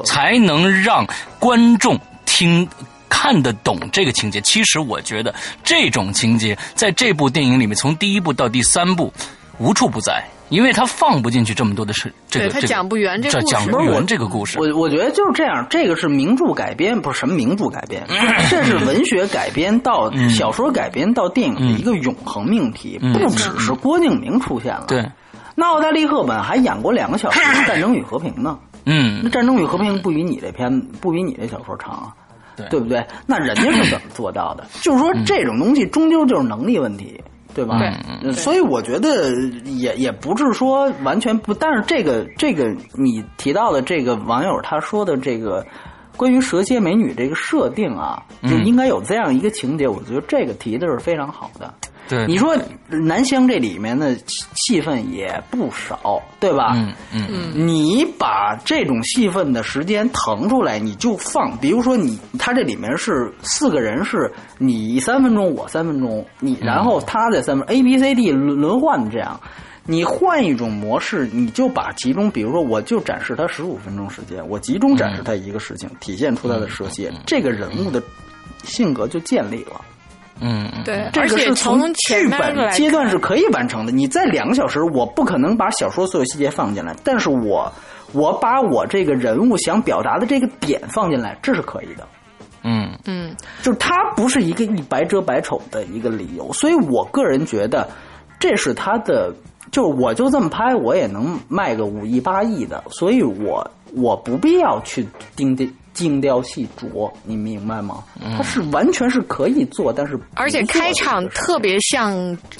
[0.05, 1.07] 才能让
[1.39, 2.01] 观众。
[2.31, 2.67] 听
[3.09, 9.13] 看得懂这个情节，其实我觉得这种情节在这部电影里面，从第一部到第三部，
[9.59, 14.59] 无处不在，因为他放不进去这么多的事，这个对他讲不圆这这故事讲不圆这个故事。
[14.61, 18.07] 我我觉得就是这样，这个是名著改编，不是什么名著改编，
[18.49, 24.85] 这是文学改编到小说改编到电影的一个永恒命题，不只是郭敬明出现了。
[24.87, 25.05] 对，
[25.57, 28.59] 那奥黛丽·赫本还演过两个小时的 《战争与和平》呢。
[28.87, 29.21] 嗯。
[29.23, 32.09] 那《战争与和平》不比你这篇不比你这小说长啊，
[32.57, 33.05] 对对不对？
[33.27, 34.67] 那人家是怎么做到的？
[34.83, 37.21] 就是说这种东西终究就是能力问题。
[37.53, 37.81] 对吧？
[37.81, 39.33] 对嗯所以我觉得
[39.65, 45.67] 也也不是说完全不，但是这个这个你提到的这个网友他说的这个
[46.17, 51.75] 关于蛇蝎美女这个设定啊，就应该有这样一个情节，我觉得这个提的是非常好的。
[52.11, 52.55] 对，你说
[52.89, 56.73] 南湘这里面的戏戏份也不少，对吧？
[56.75, 69.41] 嗯嗯嗯你把这种戏份的时间腾出来，你就放，比如说你，他这里面是四个人，是你三分钟，我三分钟，你然后他在三分、A B C D 轮轮换这样。
[69.87, 78.01] 你换一种模式，你就把集中，比如说，我就展示他十五分钟时间，我集中展示他一个事情，体现出他的蛇蝎，这个人物的
[78.63, 79.81] 性格就建立了。
[80.41, 83.93] 嗯嗯，对，这而且个是从剧本阶段是可以完成的。
[83.93, 87.73] 你在两个小时，我不可能把小说所有细节放进来，但是我
[88.13, 92.09] 我把我这个人物想表达的这个点放进来，这是可以的。
[92.63, 97.89] 嗯嗯，就是它不是一个一白遮百丑的一个理由，所以我个人觉得
[98.39, 99.33] 这是他的，
[99.71, 105.07] 就是我就这么拍，我也能卖个五亿八亿的，所以我我不必要去
[105.37, 108.03] 精雕精雕细琢，你明白吗？
[108.37, 112.13] 它是完全是可以做，但是而且开场特别像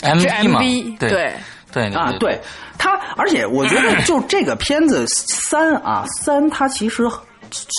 [0.03, 1.35] MV 对对
[1.73, 2.41] 对啊，对
[2.79, 7.09] 它，而且我觉得 就这个片子三啊三，它其实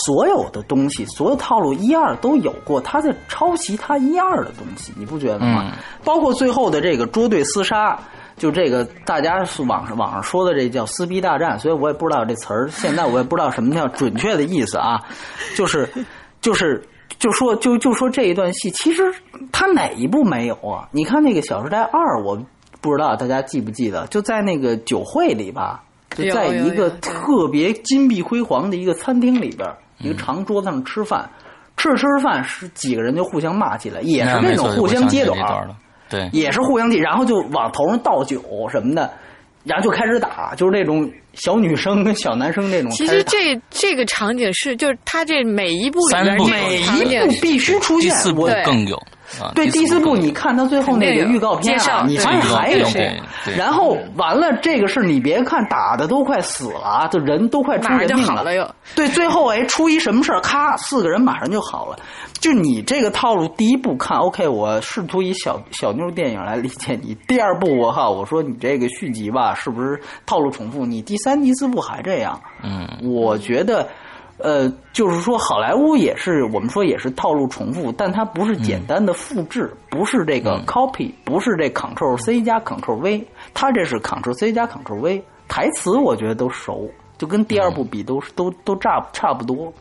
[0.04, 5.64] 所有的东西，所有套路一二都有过，他在抄袭他一二的东西，你不觉得吗？
[5.66, 7.98] 嗯包括最后的这个捉对厮杀。
[8.36, 15.00] 就这个，大家是网上网上说的这叫撕逼大战，所以我也不知道这词儿，现在我也不知道什么叫准确的意思啊，
[15.54, 15.88] 就是
[16.40, 16.82] 就是
[17.18, 19.02] 就说就就说这一段戏，其实
[19.52, 20.88] 他哪一部没有啊？
[20.90, 22.36] 你看那个《小时代二》，我
[22.80, 29.68] 不知道大家记不记得，就在那个酒会里吧，就在一个特别金碧辉煌的一个餐厅里边，
[29.98, 31.30] 一个长桌子上吃饭，
[31.76, 35.38] 吃着吃着饭，是几个人就互相骂起来，也是那种互相揭短
[36.12, 38.38] 对，也是互相递，然后就往头上倒酒
[38.70, 39.10] 什么的，
[39.64, 43.06] 然后就开始打，就是那种小女生跟小男生那种其。
[43.06, 48.96] 实这这个场景是，就是他这每一部里三部边每一部必须出现，第四部更有
[49.40, 58.70] 啊，对第四部，你看他最后那个预告片啊，你发现还有对对，对然后完了，这个事你别看打的都快死了啊，这人都快出马上就人命好了又。
[58.94, 61.98] 对，最后哎出一什么事儿，咔，四个人马上就好了。
[62.40, 67.16] 就你这个套路，第一部看 OK，我试图以小小妞电影来理解你。
[67.28, 70.84] 第二部我哈，我说你这个续集吧，是不是套路重复？
[70.84, 73.88] 你第三、第四部还这样，嗯，我觉得。
[74.38, 85.22] 呃，就是说，好莱坞也是我们说也是套路重复，但它不是简单的复制，不是这个 copy，、不是这 Ctrl C 加 Ctrl V，它这是 Ctrl C 加 Ctrl V。
[85.46, 89.72] 台词我觉得都熟，就跟第二部比都是、都都差差不多，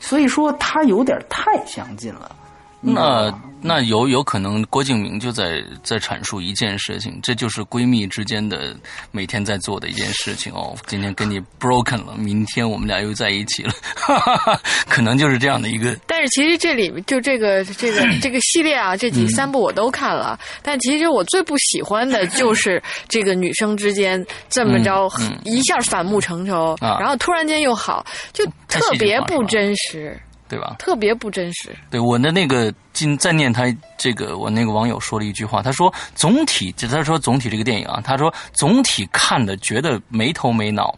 [0.00, 2.34] 所以说它有点太相近了。
[2.80, 8.76] 那那有有可能郭敬明就在在阐述一件事情，这就是闺蜜之间的
[9.10, 10.76] 每天在做的一件事情哦。
[10.86, 19.12] 今天跟你 broken 了，明天我们俩又在一起了，哈哈哈，可能就是这样的一个 但是其实这里就这个这个这个系列啊，这嗯。
[19.12, 25.38] 几三部我都看了，但其实我最不喜欢的就是这个女生之间这么着嗯嗯。
[25.44, 26.96] 一下反目成仇，啊。
[27.00, 30.16] 然后突然间又好，就特别不真实，
[30.48, 30.76] 对吧？
[30.78, 31.76] 特别不真实。
[31.90, 33.64] 对我的那个今再念他
[33.96, 40.96] 这个我那个网友说了一句话，他说总体就他说总体这个电影啊，他说总体看的觉得没头没脑，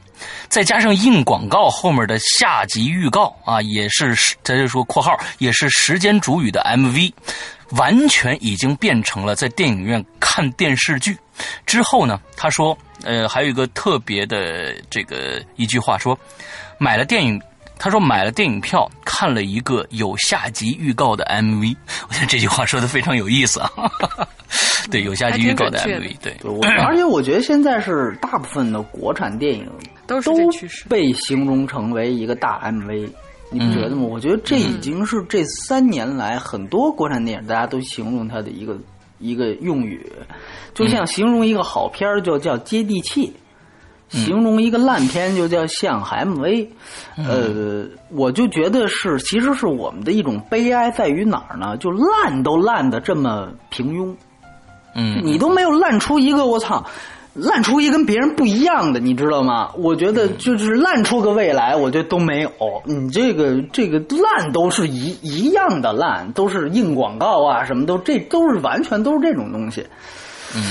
[0.49, 7.13] 再加上硬广告后面的下集预告啊，也是他就说括号也是时间主语的 MV，
[7.71, 11.17] 完全已经变成了在电影院看电视剧。
[11.67, 16.19] 之后呢，他说呃还有一个特别的这个一句话说，
[16.79, 17.41] 买了电影。
[17.83, 21.75] 他说买了电影票，看了一个有下集预告的 MV。
[22.11, 23.73] 我觉得这句话说的非常有意思啊。
[24.91, 29.67] 对，有下集预告的 MV，对，对我而且我觉得现在是大部分的国产电影
[30.07, 30.31] 都是
[30.91, 33.09] 被形容成为一个大 MV，
[33.51, 34.03] 你不觉得嗯吗？
[34.11, 38.77] 我觉得这已经是这三年来很多国产电影大家都形容它的一个
[39.21, 40.05] 一个用语，
[40.75, 43.33] 就像形容一个好片儿就叫接地气。
[44.11, 46.67] 形容一个烂片就叫像 MV，
[47.17, 51.77] 呃，我就觉得是，其实是我们的一种悲哀，在于哪儿呢？
[51.77, 54.13] 就烂都烂的这么平庸，
[54.97, 56.85] 嗯，你都没有烂出一个我操，
[57.35, 59.71] 烂出一个跟别人不一样的，你知道吗？
[59.79, 62.51] 我觉得就是烂出个未来，我觉得都没有。
[62.85, 69.87] 你这个这个烂都是一一样的烂，都是硬广告啊，什么都这都是完全都是这种东西。
[70.55, 70.63] 嗯，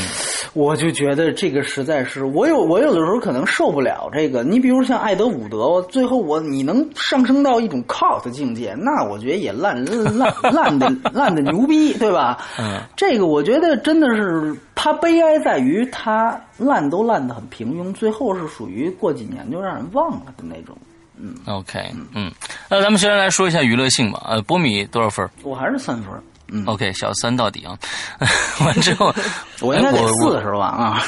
[0.53, 4.43] 我就觉得这个实在是，我有我有的时候可能受不了这个。
[4.43, 9.83] 你比如像艾德伍德，最后我你能上升到一种 cos 境界，那我觉得也烂
[10.17, 12.37] 烂烂的烂的牛逼， 对吧？
[12.59, 20.77] 嗯，这个我觉得真的是他悲哀在于他烂都烂的很平庸，最后是属于过几年就让人忘了的那种。
[21.21, 22.31] 嗯，OK，嗯，
[22.69, 24.21] 那咱们先来说一下娱乐性吧。
[24.25, 25.29] 呃，波米多少分？
[25.43, 26.11] 我还是三分。
[26.51, 27.77] 嗯，OK，小三到底啊！
[28.65, 29.13] 完之后，
[29.61, 30.65] 我应该给四是吧？
[30.73, 31.05] 啊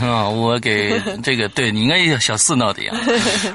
[0.00, 2.96] 啊，我给这个，对你应该小四到底啊！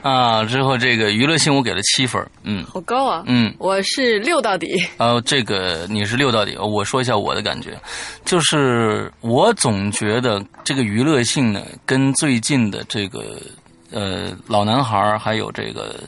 [0.04, 3.24] 啊，之后这个娱乐性我给了七分，嗯，好高啊！
[3.26, 4.86] 嗯，我是六到底。
[4.98, 7.80] 呃，这个你是六到底，我说一下我的感觉，
[8.26, 13.40] 就是我总觉得这个娱乐性呢，跟最近的这个
[13.92, 16.00] 呃老男孩还有这个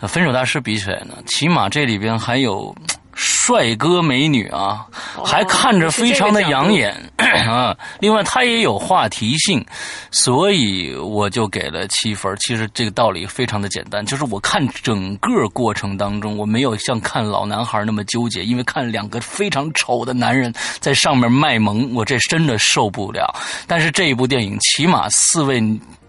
[0.00, 2.74] 分手大师比起来呢，起码这里边还有。
[3.20, 4.86] 帅哥美女啊，
[5.24, 7.76] 还看着非常的养眼 啊。
[7.98, 9.66] 另外，他也有话题性，
[10.12, 12.32] 所以我就给了七分。
[12.36, 23.34] 其实这个道理非常的简单，就是我看整个过程当中，我没有像看老男孩那么纠结，因为看两个非常丑的男人在上面卖萌，我这真的受不了。
[23.66, 25.60] 但是这一部电影，起码四位。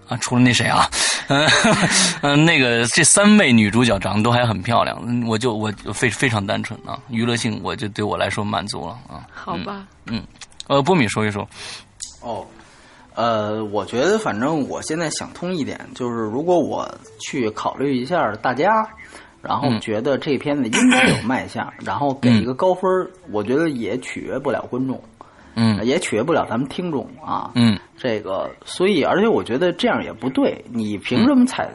[0.09, 0.89] 啊，除了那谁啊，
[1.27, 1.47] 嗯
[2.21, 9.25] 嗯， 那个这三位女主角长得都还很漂亮，我就我非非常单纯啊，娱乐性我就对我来说满足了啊。
[9.31, 10.23] 好吧，嗯，
[10.67, 11.47] 呃，波米说一说。
[12.21, 12.45] 哦，
[13.15, 18.85] 呃，我觉得反正我现在想通一点，就是如果我去考虑一下大家，
[19.41, 22.81] 然后觉得这片子应该有卖相，然后给一个高分，
[23.31, 24.99] 我觉得也取悦不了观众。
[25.55, 27.51] 嗯，也取悦不了咱们听众啊。
[27.55, 30.63] 嗯，这个，所以，而且我觉得这样也不对。
[30.71, 31.69] 你凭什么揣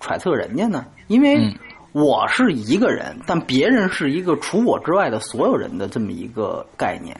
[0.00, 0.86] 揣测人家呢？
[1.08, 1.54] 因为
[1.92, 7.18] 我是一个人，但别人是一个除我之外的所有人的这么一个概念。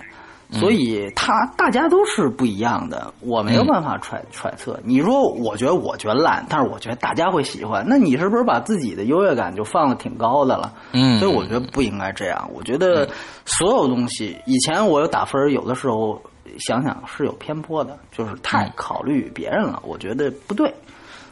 [0.53, 4.79] 所以他大家都是不一样的，我没有办法揣揣测。
[4.83, 10.73] 你说，我觉得我觉得烂，但是我觉得大家会喜欢，那你是不是把自己的优越感就放的挺高的了？
[10.93, 12.51] 嗯，所以我觉得不应该这样。
[12.53, 13.09] 我觉得
[13.45, 16.21] 所有东西，以前我有打分，有的时候
[16.59, 20.75] 想想是有偏颇的，就是太考虑别人了，我觉得不对。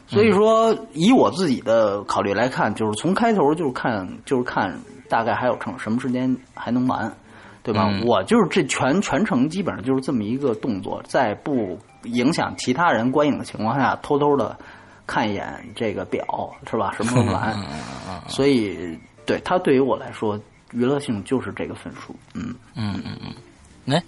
[0.07, 4.73] 所以说，以我自己的考虑来看，就是从开头就是看，就是看
[5.07, 7.11] 大概还有成什么时间还能完。
[7.71, 7.87] 对吧？
[8.03, 14.57] 我就是这全全程基本上就是这么一个动作，在不影响其他人观影的情况下，偷偷的
[15.05, 16.25] 看一眼这个表，
[16.67, 16.93] 是吧？
[16.97, 17.55] 什么时候完？
[18.27, 20.39] 所以，对他对于我来说，
[20.71, 22.15] 娱乐性就是这个分数。
[22.33, 23.33] 嗯嗯嗯嗯，
[23.85, 24.01] 来，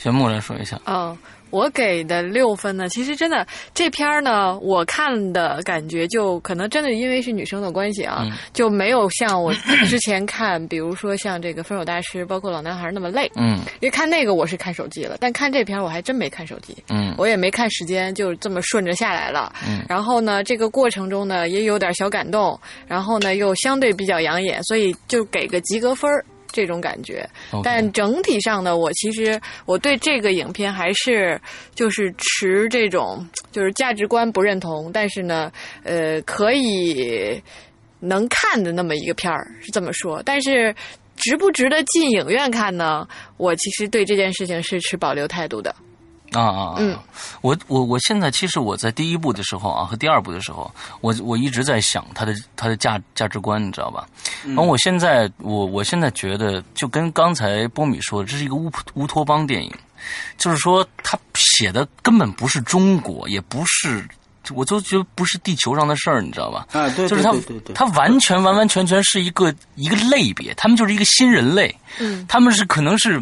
[0.00, 0.80] 玄木来说一下。
[0.86, 1.16] 嗯。
[1.50, 9.52] 我给的六分呢，其实真的这片儿呢，我看的感觉就可能真的因为是女生的关系啊，就没有像我
[9.88, 13.28] 之前看，比如说像这个《分手大师》，包括《老男孩》那么累。
[13.34, 16.72] 嗯，因为看那个我是看手机了，但看这片我还真没看手机。
[16.88, 19.52] 嗯，我也没看时间，就这么顺着下来了。
[19.66, 26.24] 嗯，然后呢，这个过程中呢也有点小感动，然后呢又相对比较养眼，所以就给个及格分儿。
[26.52, 27.28] 这种感觉，
[27.62, 31.40] 但整体上呢，我其实我对这个影片还是
[31.74, 35.50] 就是持这种就是价值观不认同，但是呢，
[35.82, 37.40] 呃，可以
[38.00, 40.22] 能看的那么一个片儿是这么说。
[40.24, 40.74] 但是
[41.16, 43.06] 值不值得进影院看呢？
[43.36, 45.74] 我其实对这件事情是持保留态度的。
[46.32, 46.96] 啊啊嗯，
[47.40, 54.06] 我我我现在其实我在第一部的时候啊和第二部的时候，我我一直在想他的他的价价值观，你知道吧？
[54.44, 59.72] 然后我现在我我现在觉得就跟刚才波米说的，这是一个乌乌托邦电影，
[60.38, 64.08] 就是说他写的根本不是中国，也不是，
[64.54, 66.66] 我就觉得不是地球上的事儿，你知道吧？
[66.70, 67.34] 啊，对，就是他
[67.74, 73.20] 他完全完完全全是一个一个类别，他们就是一个新人类，嗯，他们是可能是。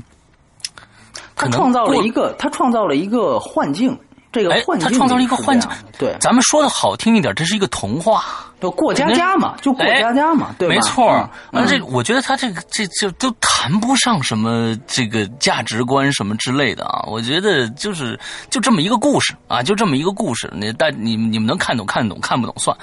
[1.39, 3.99] 他创造了一个，他创造了一个幻境。
[4.31, 5.71] 这个幻境，他创造了一个幻境。
[5.99, 8.23] 对，咱们说的好听一点，这是一个童话，
[8.61, 10.75] 就过家家嘛，就过家家嘛，对吧？
[10.75, 11.09] 没错。
[11.51, 17.03] 而这，我觉得他这个这就都谈不上什么这个价值观什么之类的啊。
[17.07, 18.21] 我觉得就是
[18.51, 20.53] 就这么一个故事啊，就这么一个故事。
[20.55, 22.77] 你但你你们能看懂看懂，看不懂算。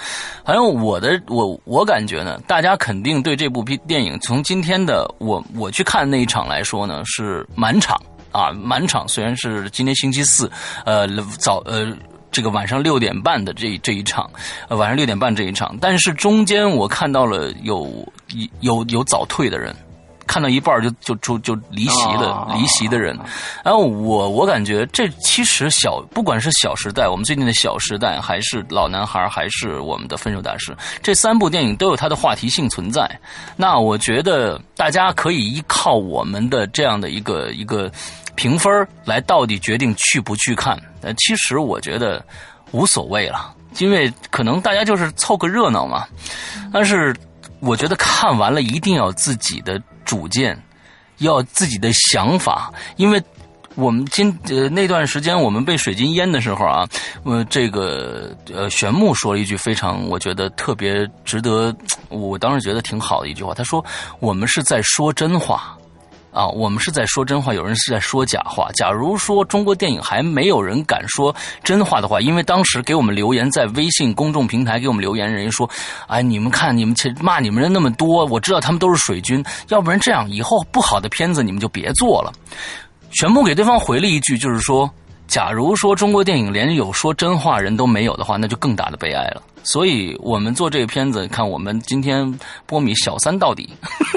[0.44, 7.96] 反正我的我我感觉呢，大家肯定对这部片电影从今天的我我去看那一场来说呢，是满场。
[8.36, 10.52] 啊，满场虽然是今天星期四，
[10.84, 11.08] 呃，
[11.40, 11.88] 早呃，
[12.32, 14.30] 这个晚上六点半的这这一场，
[14.68, 18.06] 晚上六点半这一场，但是中间我看到了有
[18.60, 19.74] 有有早退的人，
[20.28, 23.18] 看到一半就就就就离席的哦离席的人。
[23.64, 30.72] 然后我我感觉这其实小不管是《小时代》，我们最近的《小时代》，还是《老男孩》，还是我们的《分手大师》，
[31.02, 33.10] 这三部电影都有它的话题性存在。
[33.56, 37.92] 那我觉得大家可以依靠我们的这样的一个一个
[38.36, 40.78] 评分来到底决定去不去看。
[41.02, 42.24] 呃，其实我觉得
[42.72, 46.06] 无所谓了，因为可能大家就是凑个热闹嘛。
[46.74, 47.16] 但是
[47.60, 50.58] 我觉得看完了一定要自己的主见，
[51.18, 53.22] 要自己的想法，因为。
[53.78, 56.88] 我们今呃那段时间我们被水晶淹的时候啊，
[57.26, 61.76] 呃这个呃玄牧说了一句非常我觉得特别值得，
[62.08, 63.84] 我当时觉得挺好的一句话，他说
[64.22, 65.78] 我们是在说真话。
[66.36, 68.70] 啊，我们是在说真话，有人是在说假话。
[68.74, 71.34] 假如说中国电影还没有人敢说
[71.64, 75.70] 真话的话，因为当时给我们留言在微信公众平台给我们留言，人家说，
[76.08, 82.34] 哎，你们看你们前骂你们人那么多，我知道他们都是水军，要不然这样以后不好的片子你们就别做了。
[83.12, 84.92] 全部给对方回了一句，就是说，
[85.28, 89.42] 假如说中国电影连有说真话人都没有的话，那就更大的悲哀了。
[89.66, 93.70] 所以我们做这个片子，看我们今天波米小三到底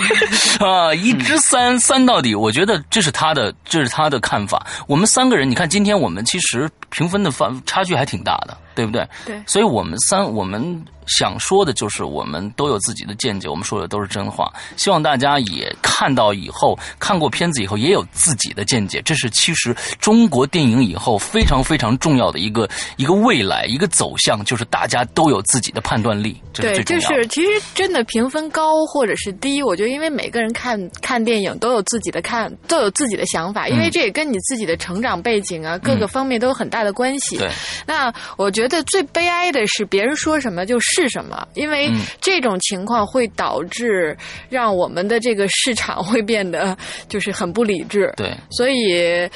[0.60, 4.66] 啊，一支三三到底，我觉得这是他的，这是他的看法。
[4.86, 9.08] 我们三个人，你看今天我们其实评分的范差距还挺大的，对不对？
[9.26, 14.52] 对所以我们三我们想说的就是，我们都有自己的见解，我们说的都是真话。
[14.76, 19.02] 希望大家也看到以后，看过片子以后也有自己的见解。
[19.02, 27.00] 这是其实中国电影以后非常非常重要的一个一个未来一个走向，就是大家都有自己的判断力，这是对，就。
[27.00, 37.38] 是其实真的评分高或者是低，我觉得因为每个人看看电影都有自己的看，都有自己的想法，因为嗯这也跟你自己的成长背景啊、各个方面都有很大的关系。
[37.38, 37.48] 对，
[37.86, 44.16] 那我觉得最悲哀的是别人说什么就是什么，因为嗯这种情况会导致
[44.48, 46.76] 让我们的这个市场会变得
[47.08, 48.12] 就是很不理智。
[48.16, 48.36] 对。
[48.50, 49.28] 所以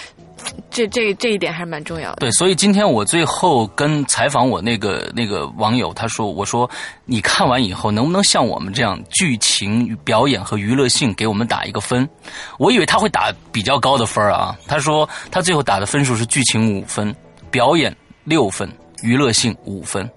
[0.71, 2.17] 这这这一点还是蛮重要的。
[2.17, 6.69] 对，所以今天我最后跟采访我那个那个网友，他说：“我说
[7.05, 12.09] 你看完以后能不能像我们这样剧情、表演和娱乐性给我们打一个分？”
[12.59, 17.15] 我以为他会打比较高的分儿啊，他说他最后打的分数是剧情五分，
[17.51, 18.69] 表演六分，
[19.03, 20.09] 娱乐性五分。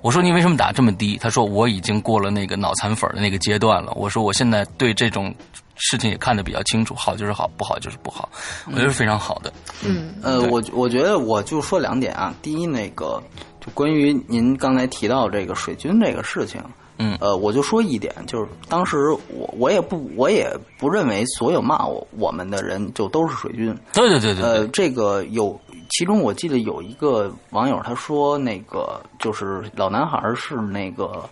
[0.00, 1.18] 我说你为什么打这么低？
[1.18, 3.92] 他说我已经过了那个脑残粉的那个阶段了。
[3.94, 5.34] 我说我现在对这种
[5.74, 8.28] 事情也看得比较清楚，好就是好，不好就是不好，
[8.66, 9.52] 我觉得是非常好的。
[9.84, 12.34] 嗯，呃，我我觉得我就说两点啊。
[12.40, 13.22] 第一，那个
[13.60, 16.62] 就关于您刚才提到这个水军这个事情，
[16.98, 24.44] 嗯呃，我就说一点，就是当时我我也不我也不认为所有骂我我们的人就都是水军，对对对对对。
[24.44, 25.60] 呃，这个有，
[25.90, 31.28] 其中我记得有一个网友他说，那个就是老男孩是那个，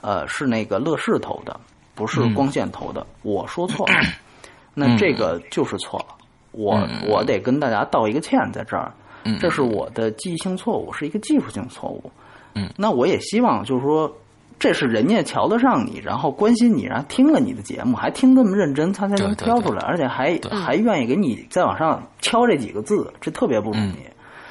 [0.00, 1.58] 呃，是那个乐视投的，
[1.94, 3.06] 不是嗯光线投的。
[3.22, 3.94] 我说错了，
[4.74, 6.14] 那这个就是错了，
[6.52, 8.92] 我我得跟大家道一个歉，在这儿，
[9.24, 12.10] 嗯这是我的记忆性错误，是一个技术性错误。
[12.54, 14.12] 嗯，那我也希望就是说。
[14.58, 23.92] 这是人家瞧得上你，然后关心你，然后听了你的节目，还听这么认真，他才能挑出来，而且还还愿意给你再往上敲这几个字，这特别不容易。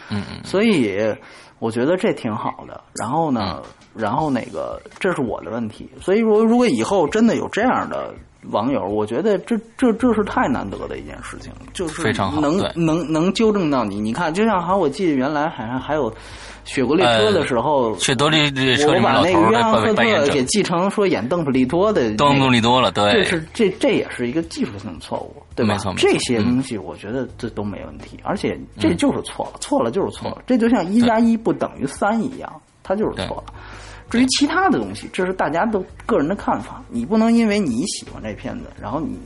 [0.10, 0.98] 嗯嗯所以
[1.60, 2.82] 我觉得这挺好的。
[2.94, 3.62] 然后呢，
[3.94, 5.90] 然后那个这是我的问题。
[6.00, 8.14] 所以说，如果以后真的有这样的
[8.52, 14.00] 网友，我觉得这这这是太难得的一件事情，就是非常好能能能纠正到你。
[14.00, 16.14] 你看，就像好像我记得原来好像还有
[16.64, 25.74] 雪国列车的时候，雪多利列车我里面老把那个约头儿扮翰赫扮演者特给继承说演邓布利多的、那个，邓布利多了，对，这是这这也是一个技术性的错误，对吧？
[25.74, 26.10] 没错没错。
[26.10, 33.54] 这些东西我觉得这都没问题，而且这就是错了，错了就是错了，这就像一加一不等于三一样，它就是错了。
[34.10, 39.18] 至于其他的东西，这是大家都个人的看法，你不能因为你喜欢这片子，然后你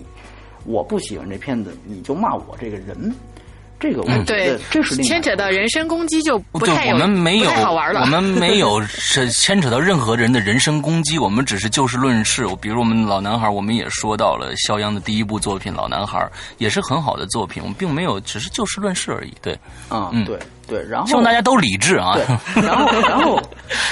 [0.66, 3.14] 我不喜欢这片子，你就骂我这个人。
[3.80, 8.02] 这个我觉嗯对得这是牵扯到人身攻击就不对太有，我们没有不太好玩了。
[8.02, 12.46] 我们没有是牵扯到任何人的人身攻击，我们只是就事论事。
[12.62, 16.20] 比如我们老男孩，我们也说到了肖央的第一部作品《老男孩》，
[16.60, 19.34] 也是很好的作品，我们并没有只是就事论事而已。
[19.42, 19.54] 对，
[19.90, 20.38] 啊、嗯对
[20.72, 22.14] 对，然后希望大家都理智啊。
[22.16, 22.24] 对，
[22.64, 23.38] 然后然后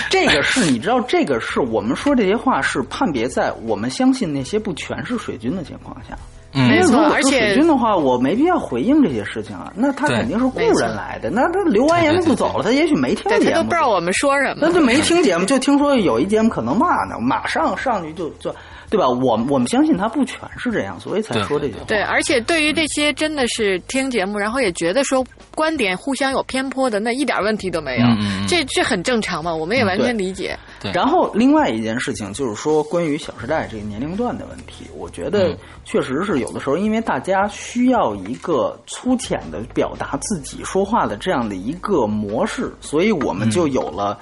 [0.10, 6.16] 这个是你知道，这个是我们说这些话是判别在我们相信那些不全是水军的情况下。
[6.52, 9.72] 嗯没错因为如果是而且水军的话，我没必要回应这些事情啊。
[9.76, 14.72] 那他肯定是雇人来的，那他留完言就不走了，他也许没听对节目，他都不知道我们说什么那。
[14.72, 18.50] 就没听节目，就听说有一节目可能骂呢，马上上去就就
[18.90, 19.08] 对吧？
[19.08, 21.84] 我我们相信他不全是这样，所以才说这些话。
[21.88, 25.24] 对，而且对于这些真的是听节目，然后也觉得说
[25.54, 28.06] 观点互相有偏颇的，那一点问题都没有，
[28.48, 30.58] 这这很正常嘛，我们也完全理解。
[30.82, 44.18] 对然后另外一件事情就是说，关于《小时代》这个年龄段的问题，我觉得嗯确实是有的时候，因为大家需要一个粗浅的表达自己说话的这样的一个模式，所以我们就有了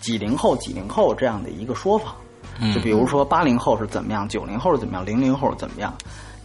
[0.00, 2.14] 几零后、几零后这样的一个说法。
[2.74, 5.92] 就比如说八零后是怎么样，九零后是怎么样，零零后是怎么样。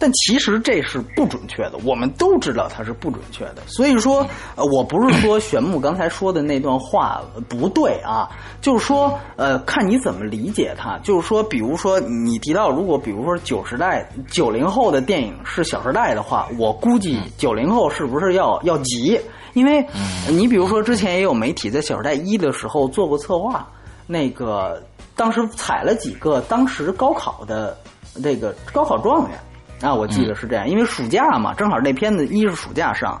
[0.02, 3.56] 但其实这是不准确的，我们都知道它是不准确的。
[3.66, 8.26] 所以说，呃，我不是说玄牧刚才说的那段话呃不对啊，
[8.62, 10.98] 就是说，呃，看你怎么理解它。
[11.02, 19.20] 就是说，比如说你提到，如果比如说九十代、九零后的电影是《小时代》的话，我估计九零后是不是要要急？
[19.52, 19.86] 因为
[20.30, 23.68] 你比如说之前也有媒体在《小时代一》的时候做过策划，
[24.06, 24.82] 那个
[25.16, 27.76] 当时采了几个当时高考的
[28.22, 29.38] 这个高考状元。
[29.82, 33.18] 啊，我记得是这样，因为暑假嘛，正好那片子一是暑假上，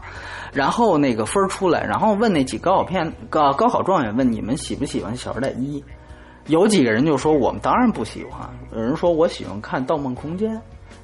[0.52, 5.80] 然后那个分儿出来，然后问那几高考片高高考状元问你们喜不喜欢《小时代一》，
[6.48, 10.54] 有几个人就说我们当然不喜欢，有人说我喜欢看《盗梦空间》，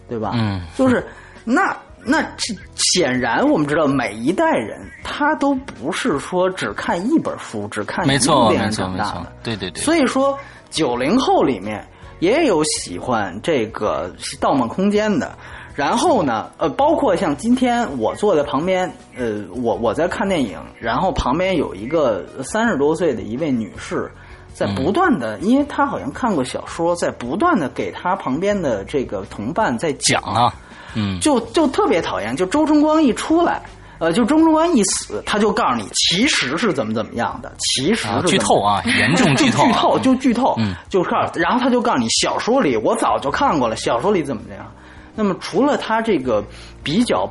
[0.07, 0.32] 对吧？
[0.34, 1.03] 嗯，就是
[1.43, 1.74] 那
[2.05, 9.82] 那这显然我们知道每一代人他都不是说只看一本书，只看一部没错，电影没错，没错长大的，，对对对。
[9.82, 10.39] 所以说，
[10.70, 11.86] 九零后里面
[12.18, 14.10] 也有喜欢这个
[14.40, 15.36] 《盗梦空间》的。
[15.74, 24.10] 然后呢，呃，包括像今天我坐在旁边，呃，我我在看电影，然后旁边有一个三十多岁的一位女士，
[24.54, 30.54] 在不断的，因为她好像看过小说，在不断的给她旁边的这个同伴在讲啊，
[30.94, 33.60] 嗯，就就特别讨厌，就周春光一出来，
[33.99, 44.66] 呃，就周春光一死，他就告诉你其实是怎么怎么样的，其实剧透啊， 严重剧透啊，剧透就剧透，嗯就告诉，然后他就告诉你小说里我早就看过了，小说里怎么怎么样。
[45.14, 46.44] 那么除了他这个
[46.82, 47.26] 比较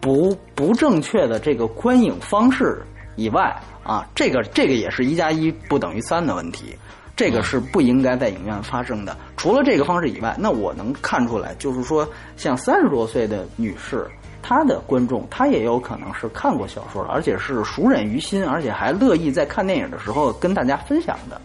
[0.00, 2.82] 不不正确的这个观影方式
[3.16, 3.54] 以外
[3.84, 6.74] 啊，这个这个也是一加一不等于三的问题。
[7.16, 9.14] 这个是不应该在影院发生的。
[9.36, 14.10] 除了这个方式以外，那我能看出来，就是说，像三十多岁的女士，
[14.42, 21.40] 她的观众，他也有可能是看过小说的，而且是熟稔于心，而且还乐意在看电影的时候跟大家分享的。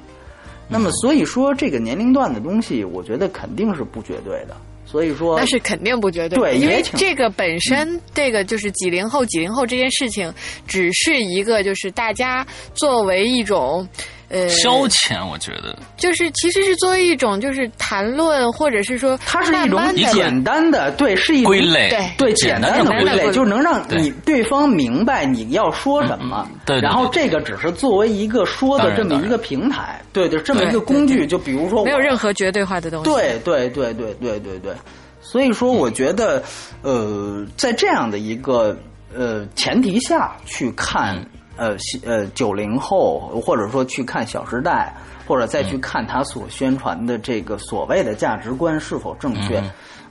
[0.68, 4.56] 那么，所以说这个年龄段的东西，我觉得肯定是不绝对的。
[4.86, 10.34] 所以说，那是肯定不绝对，对因为这个本身，这个就是几零后、几零后这件事情，
[10.68, 13.88] 只是一个就是大家作为一种。
[14.28, 26.50] 呃，消遣，我觉得就是其实是作为一种就是谈论，或者是说它是一种简单的，对，是一种归类，对对简单的归类，就是能让对你对方明白你要说什么。
[26.66, 31.28] 对然后这个只是作为一个说的这么一个平台，对对，这么一个工具。
[31.28, 33.12] 就比如说，没有任何绝对化的东西。
[33.12, 34.74] 对对对对对对对，
[35.22, 36.42] 所以说我觉得，
[36.82, 38.76] 呃，在这样的一个
[39.16, 41.24] 呃前提下去看。
[41.58, 44.94] 呃，西呃，九零后，或者说去看《小时代》，
[45.28, 49.64] 或者再去看他所宣传的这个所谓的价值观是否正确，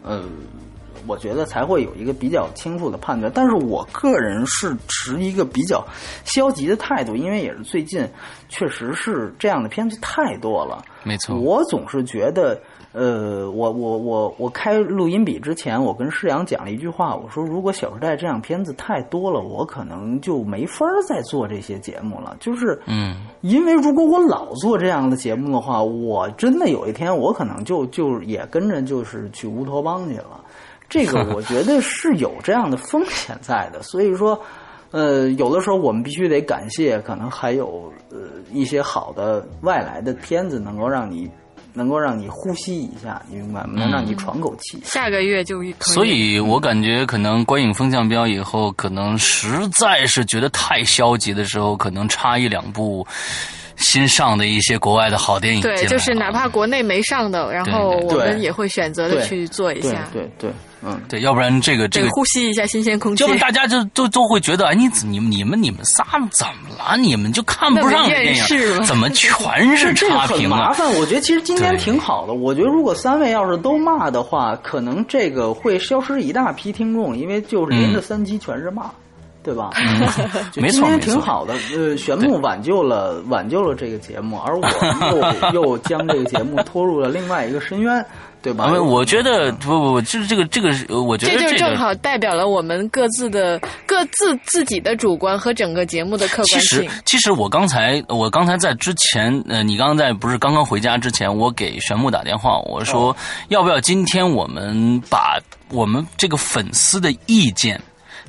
[0.03, 0.24] 呃，
[1.07, 3.30] 我觉得才会有一个比较清楚的判断。
[3.34, 5.86] 但是我个人是持一个比较
[6.24, 8.09] 消极的态度，因为也是最近
[8.49, 10.82] 确实是这样的片子太多了。
[11.03, 12.59] 没错，我总是觉得，
[12.95, 22.36] 呃，我我我我开录音笔之前，我跟施阳讲了一句话，我说如果《小时代》这样片子太多了，我可能就没法儿再做这些节目了。
[22.38, 30.40] 就是，嗯，因为如果我老做这样的节目的话，我真的有一天我可能就就也跟着就是去乌托邦去了。
[30.88, 34.40] 这个我觉得是有这样的风险在的，所以说。
[34.90, 38.18] 呃，有的时候我们必须得感谢，可能还有呃
[38.53, 41.28] 一些好的外来的片子，能够让你
[41.74, 43.72] 能够让你呼吸一下，你明白吗？
[43.74, 44.80] 能让你喘口气。
[44.84, 45.74] 下个月就可以。
[45.80, 53.06] 所以我感觉可能观影风向标以后，可能实在是觉得太消极的时候，可能差一两部
[53.76, 55.60] 新上的一些国外的好电影。
[55.60, 60.50] 对，就是哪怕国内没上的，然后我们也会选择的去做一对下，对对，
[60.87, 63.28] 嗯，对，要不然这个这个呼吸一下新鲜空气要。
[63.28, 66.97] 不然大家就都都会觉得，哎，你你们你们你们仨怎么了？
[66.97, 70.57] 你们就看不上这电影，怎么全是这个很差评啊？
[70.57, 70.87] 麻烦。
[70.95, 72.35] 我觉得其实今天挺好的。
[72.35, 78.91] 我觉得如果三位要是都骂的话，可能这个会消失一大批听众，因为就是连着三期全是骂。
[79.45, 79.70] 对吧？
[80.51, 84.66] 就 没错今天挺好的，呃，玄木挽救了挽救了这个节目，而我
[85.53, 88.05] 又又将这个节目拖入了另外一个深渊，
[88.40, 88.66] 对吧？
[88.68, 103.16] 因为我觉得不不不，就是这个这个，呃我觉得这就这个正好代表了我们各自的各自自己的主观和整个节目的客其实观性。，其实我刚才我刚才在之前，呃，你刚刚在不是刚刚回家之前，我给玄木打电话，我说、哦
[103.49, 105.38] 要不要今天我们把
[105.70, 107.78] 我们这个粉丝的意见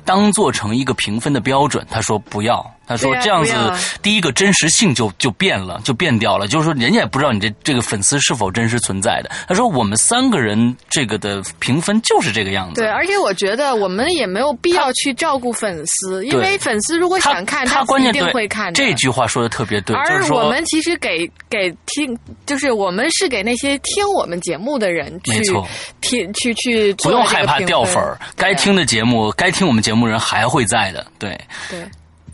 [0.06, 1.84] 当做成一个评分的标准？
[1.90, 3.54] 他说不要，他说这样子
[4.00, 9.30] 第一个真实性就就变了，就变掉了，就是说人家也不知道你这这个粉丝是否真实存在的。
[9.48, 12.80] 他说我们三个人这个的评分就是这个样子。
[12.80, 18.72] 对，而且我觉得我们也没有必要去照顾粉丝，因为粉丝如果想看，他关键一定会看。
[18.72, 22.16] 这句话说的特别对，就而是我们其实给给听，
[22.46, 25.66] 就是我们是给那些听我们节目的人去没错
[26.00, 31.30] 听去去不用害怕掉粉儿，该听的节目，该听我们节目人还会在的，对。
[31.68, 31.80] 对。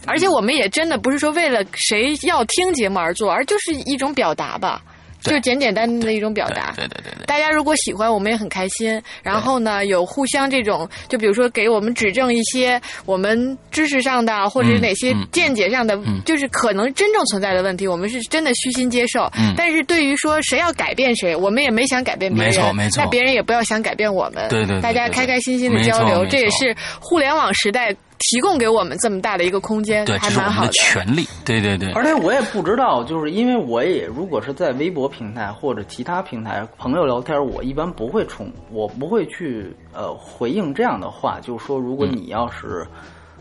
[0.07, 4.82] 而且我们也真的不是说为了谁要听节目而做，而就是一种表达吧，
[5.20, 6.72] 就是简简单单的一种表达。
[6.76, 9.00] 对对对对对，大家如果喜欢，我们也很开心。
[9.22, 19.30] 然后呢，有互相这种，就比如说给我们指正一些我们知识上的，或者哪些嗯见解上的，嗯就是可能真正存在的问题，我们是真的虚心接受。
[19.38, 24.48] 嗯但是对于说谁要改变谁，我们也没想改变别人，没错没错那别人也不要想改变我们。
[24.48, 30.73] 对对对大家开开心心的交流，这也是互联网时代提供给我们这么大的一个空间，对，这是我们的还蛮好的。
[30.73, 31.91] 权利，对对对。
[31.93, 42.87] 而且我也不知道，就是因为我也如果是在微博平台或者其他平台朋友聊天，我一般不会冲，我不会去呃回应这样的话，就是说如果你要是、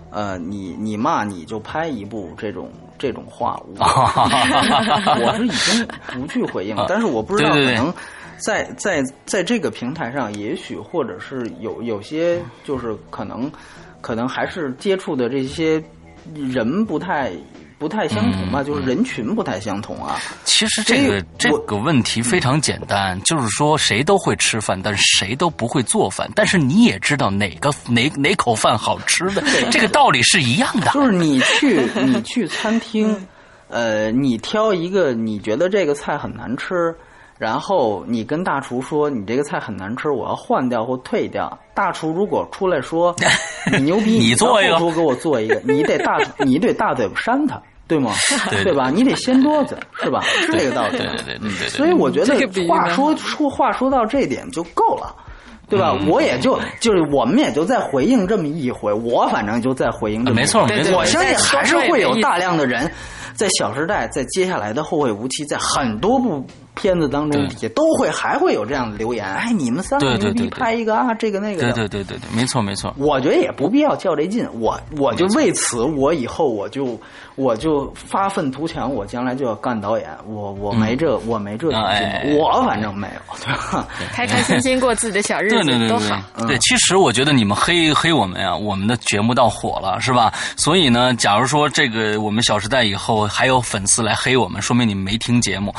[0.09, 3.75] 呃你你骂你就拍一部这种这种话，我
[5.25, 7.93] 我是已经不去回应，但是我不知道 可能。
[8.43, 13.51] 在在在这个平台上，也许或者是有有些就是可能
[14.01, 15.81] 可能还是接触的这些
[16.35, 17.31] 人不太
[17.79, 20.19] 不太相同吧，就是人群不太相同啊。
[20.43, 26.29] 其实这个这个问题非常简单，就是说谁都会吃饭，但是谁都不会做饭。
[26.35, 30.91] 但是你也知道哪个哪哪口饭好吃的，这个道理是一样的。
[30.91, 33.27] 就是你去 你去餐厅，
[33.69, 36.95] 呃，你挑一个你觉得这个菜很难吃，
[37.41, 41.57] 然后你跟大厨说你这个菜很难吃，我要换掉或退掉。
[41.73, 43.15] 大厨如果出来说
[43.73, 47.59] 你牛逼，你做一个厨给我做一个，你得大你得大嘴巴扇他。
[47.87, 48.11] 对吗？
[48.51, 48.91] 对对吧？
[48.93, 50.21] 你得掀桌子，是吧？
[50.21, 50.99] 是这个道理。
[50.99, 55.15] 对对对对所以我觉得话说说话说到这点就够了。
[55.67, 55.97] 对吧？
[55.99, 60.41] 嗯我也就就是我们也就再回应这么一回，我反正就在回应这么一回。
[60.41, 62.67] 没错没错我相信还是会有大量的。
[62.67, 62.89] 人
[63.33, 71.75] 在《小时代》在接下来的《后会无期》在很多部片子当中对底下都会还会有这样的留言，哎，你们三个牛逼对对对对拍一个啊，这个那个对的。
[71.75, 72.93] 对对对对，没错没错。
[72.97, 76.99] 我觉得也不必要较这劲，我我就为此，我以后我就
[77.35, 83.87] 我就发愤图强，我将来就要干导演，我我没这、我没这啊哎劲，我反正没有，对吧？
[84.13, 86.21] 开开心心过自己的小日子对对对对都好。
[86.37, 90.33] 嗯对，其实我觉得你们黑黑我们呀，我们的节目倒火了，是吧？
[90.55, 95.73] 所以呢，假如说这个我们《小时代》以后还有粉丝来黑我们，说明你们没听节目，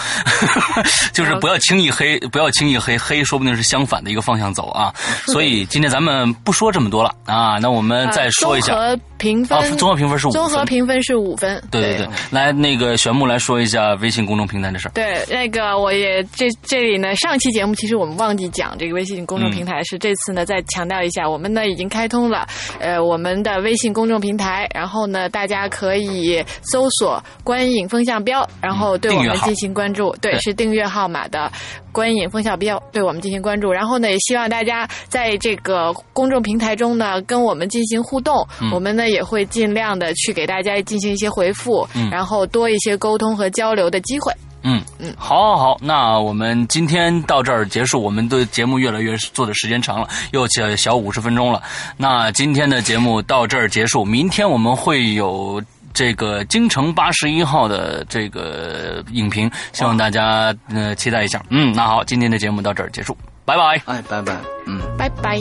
[1.13, 4.93] 就是不要轻易黑，不要轻易黑，黑说不定是相反的一个方向走啊。
[5.27, 8.75] 所以今天咱们不说这么多了啊，那我们再说一下。
[8.75, 11.63] 呃综合评分，啊综合评分是五分综合评分是五分。
[11.71, 14.91] 对对对，来那个玄木来说一下微信公众平台的事儿。
[14.93, 22.47] 对，那个我也这这里呢，上期节目其实我们忘记讲这个微信公众嗯平台，是这次呢再强调一下，我们呢已经开通了
[22.81, 31.53] 呃我们的微信公众平台，然后呢大家可以搜索“观影风向标”，然后对我们进行关注，对，对是订阅号码的
[31.93, 44.33] “观影风向标”，对我们进行关注，然后呢也希望大家在这个公众平台中呢跟我们进行互动，嗯我们呢也会尽量的去给大家进行一些回复，嗯然后多一些沟通和交流的机会。
[44.65, 51.61] 嗯嗯，好，好，好，那我们今天到这儿结束，我们的节目越来越做的时间长了，又小小五十分钟了。
[51.97, 55.61] 那今天的节目到这儿结束，明天我们会有
[55.95, 61.43] 这个京城八十一号的这个影评，希望大家呃期待一下。
[61.51, 63.81] 嗯，那好，今天的节目到这儿结束，拜拜。
[63.87, 64.37] 哎，拜拜，
[64.67, 64.81] 嗯。
[64.99, 65.41] 拜拜。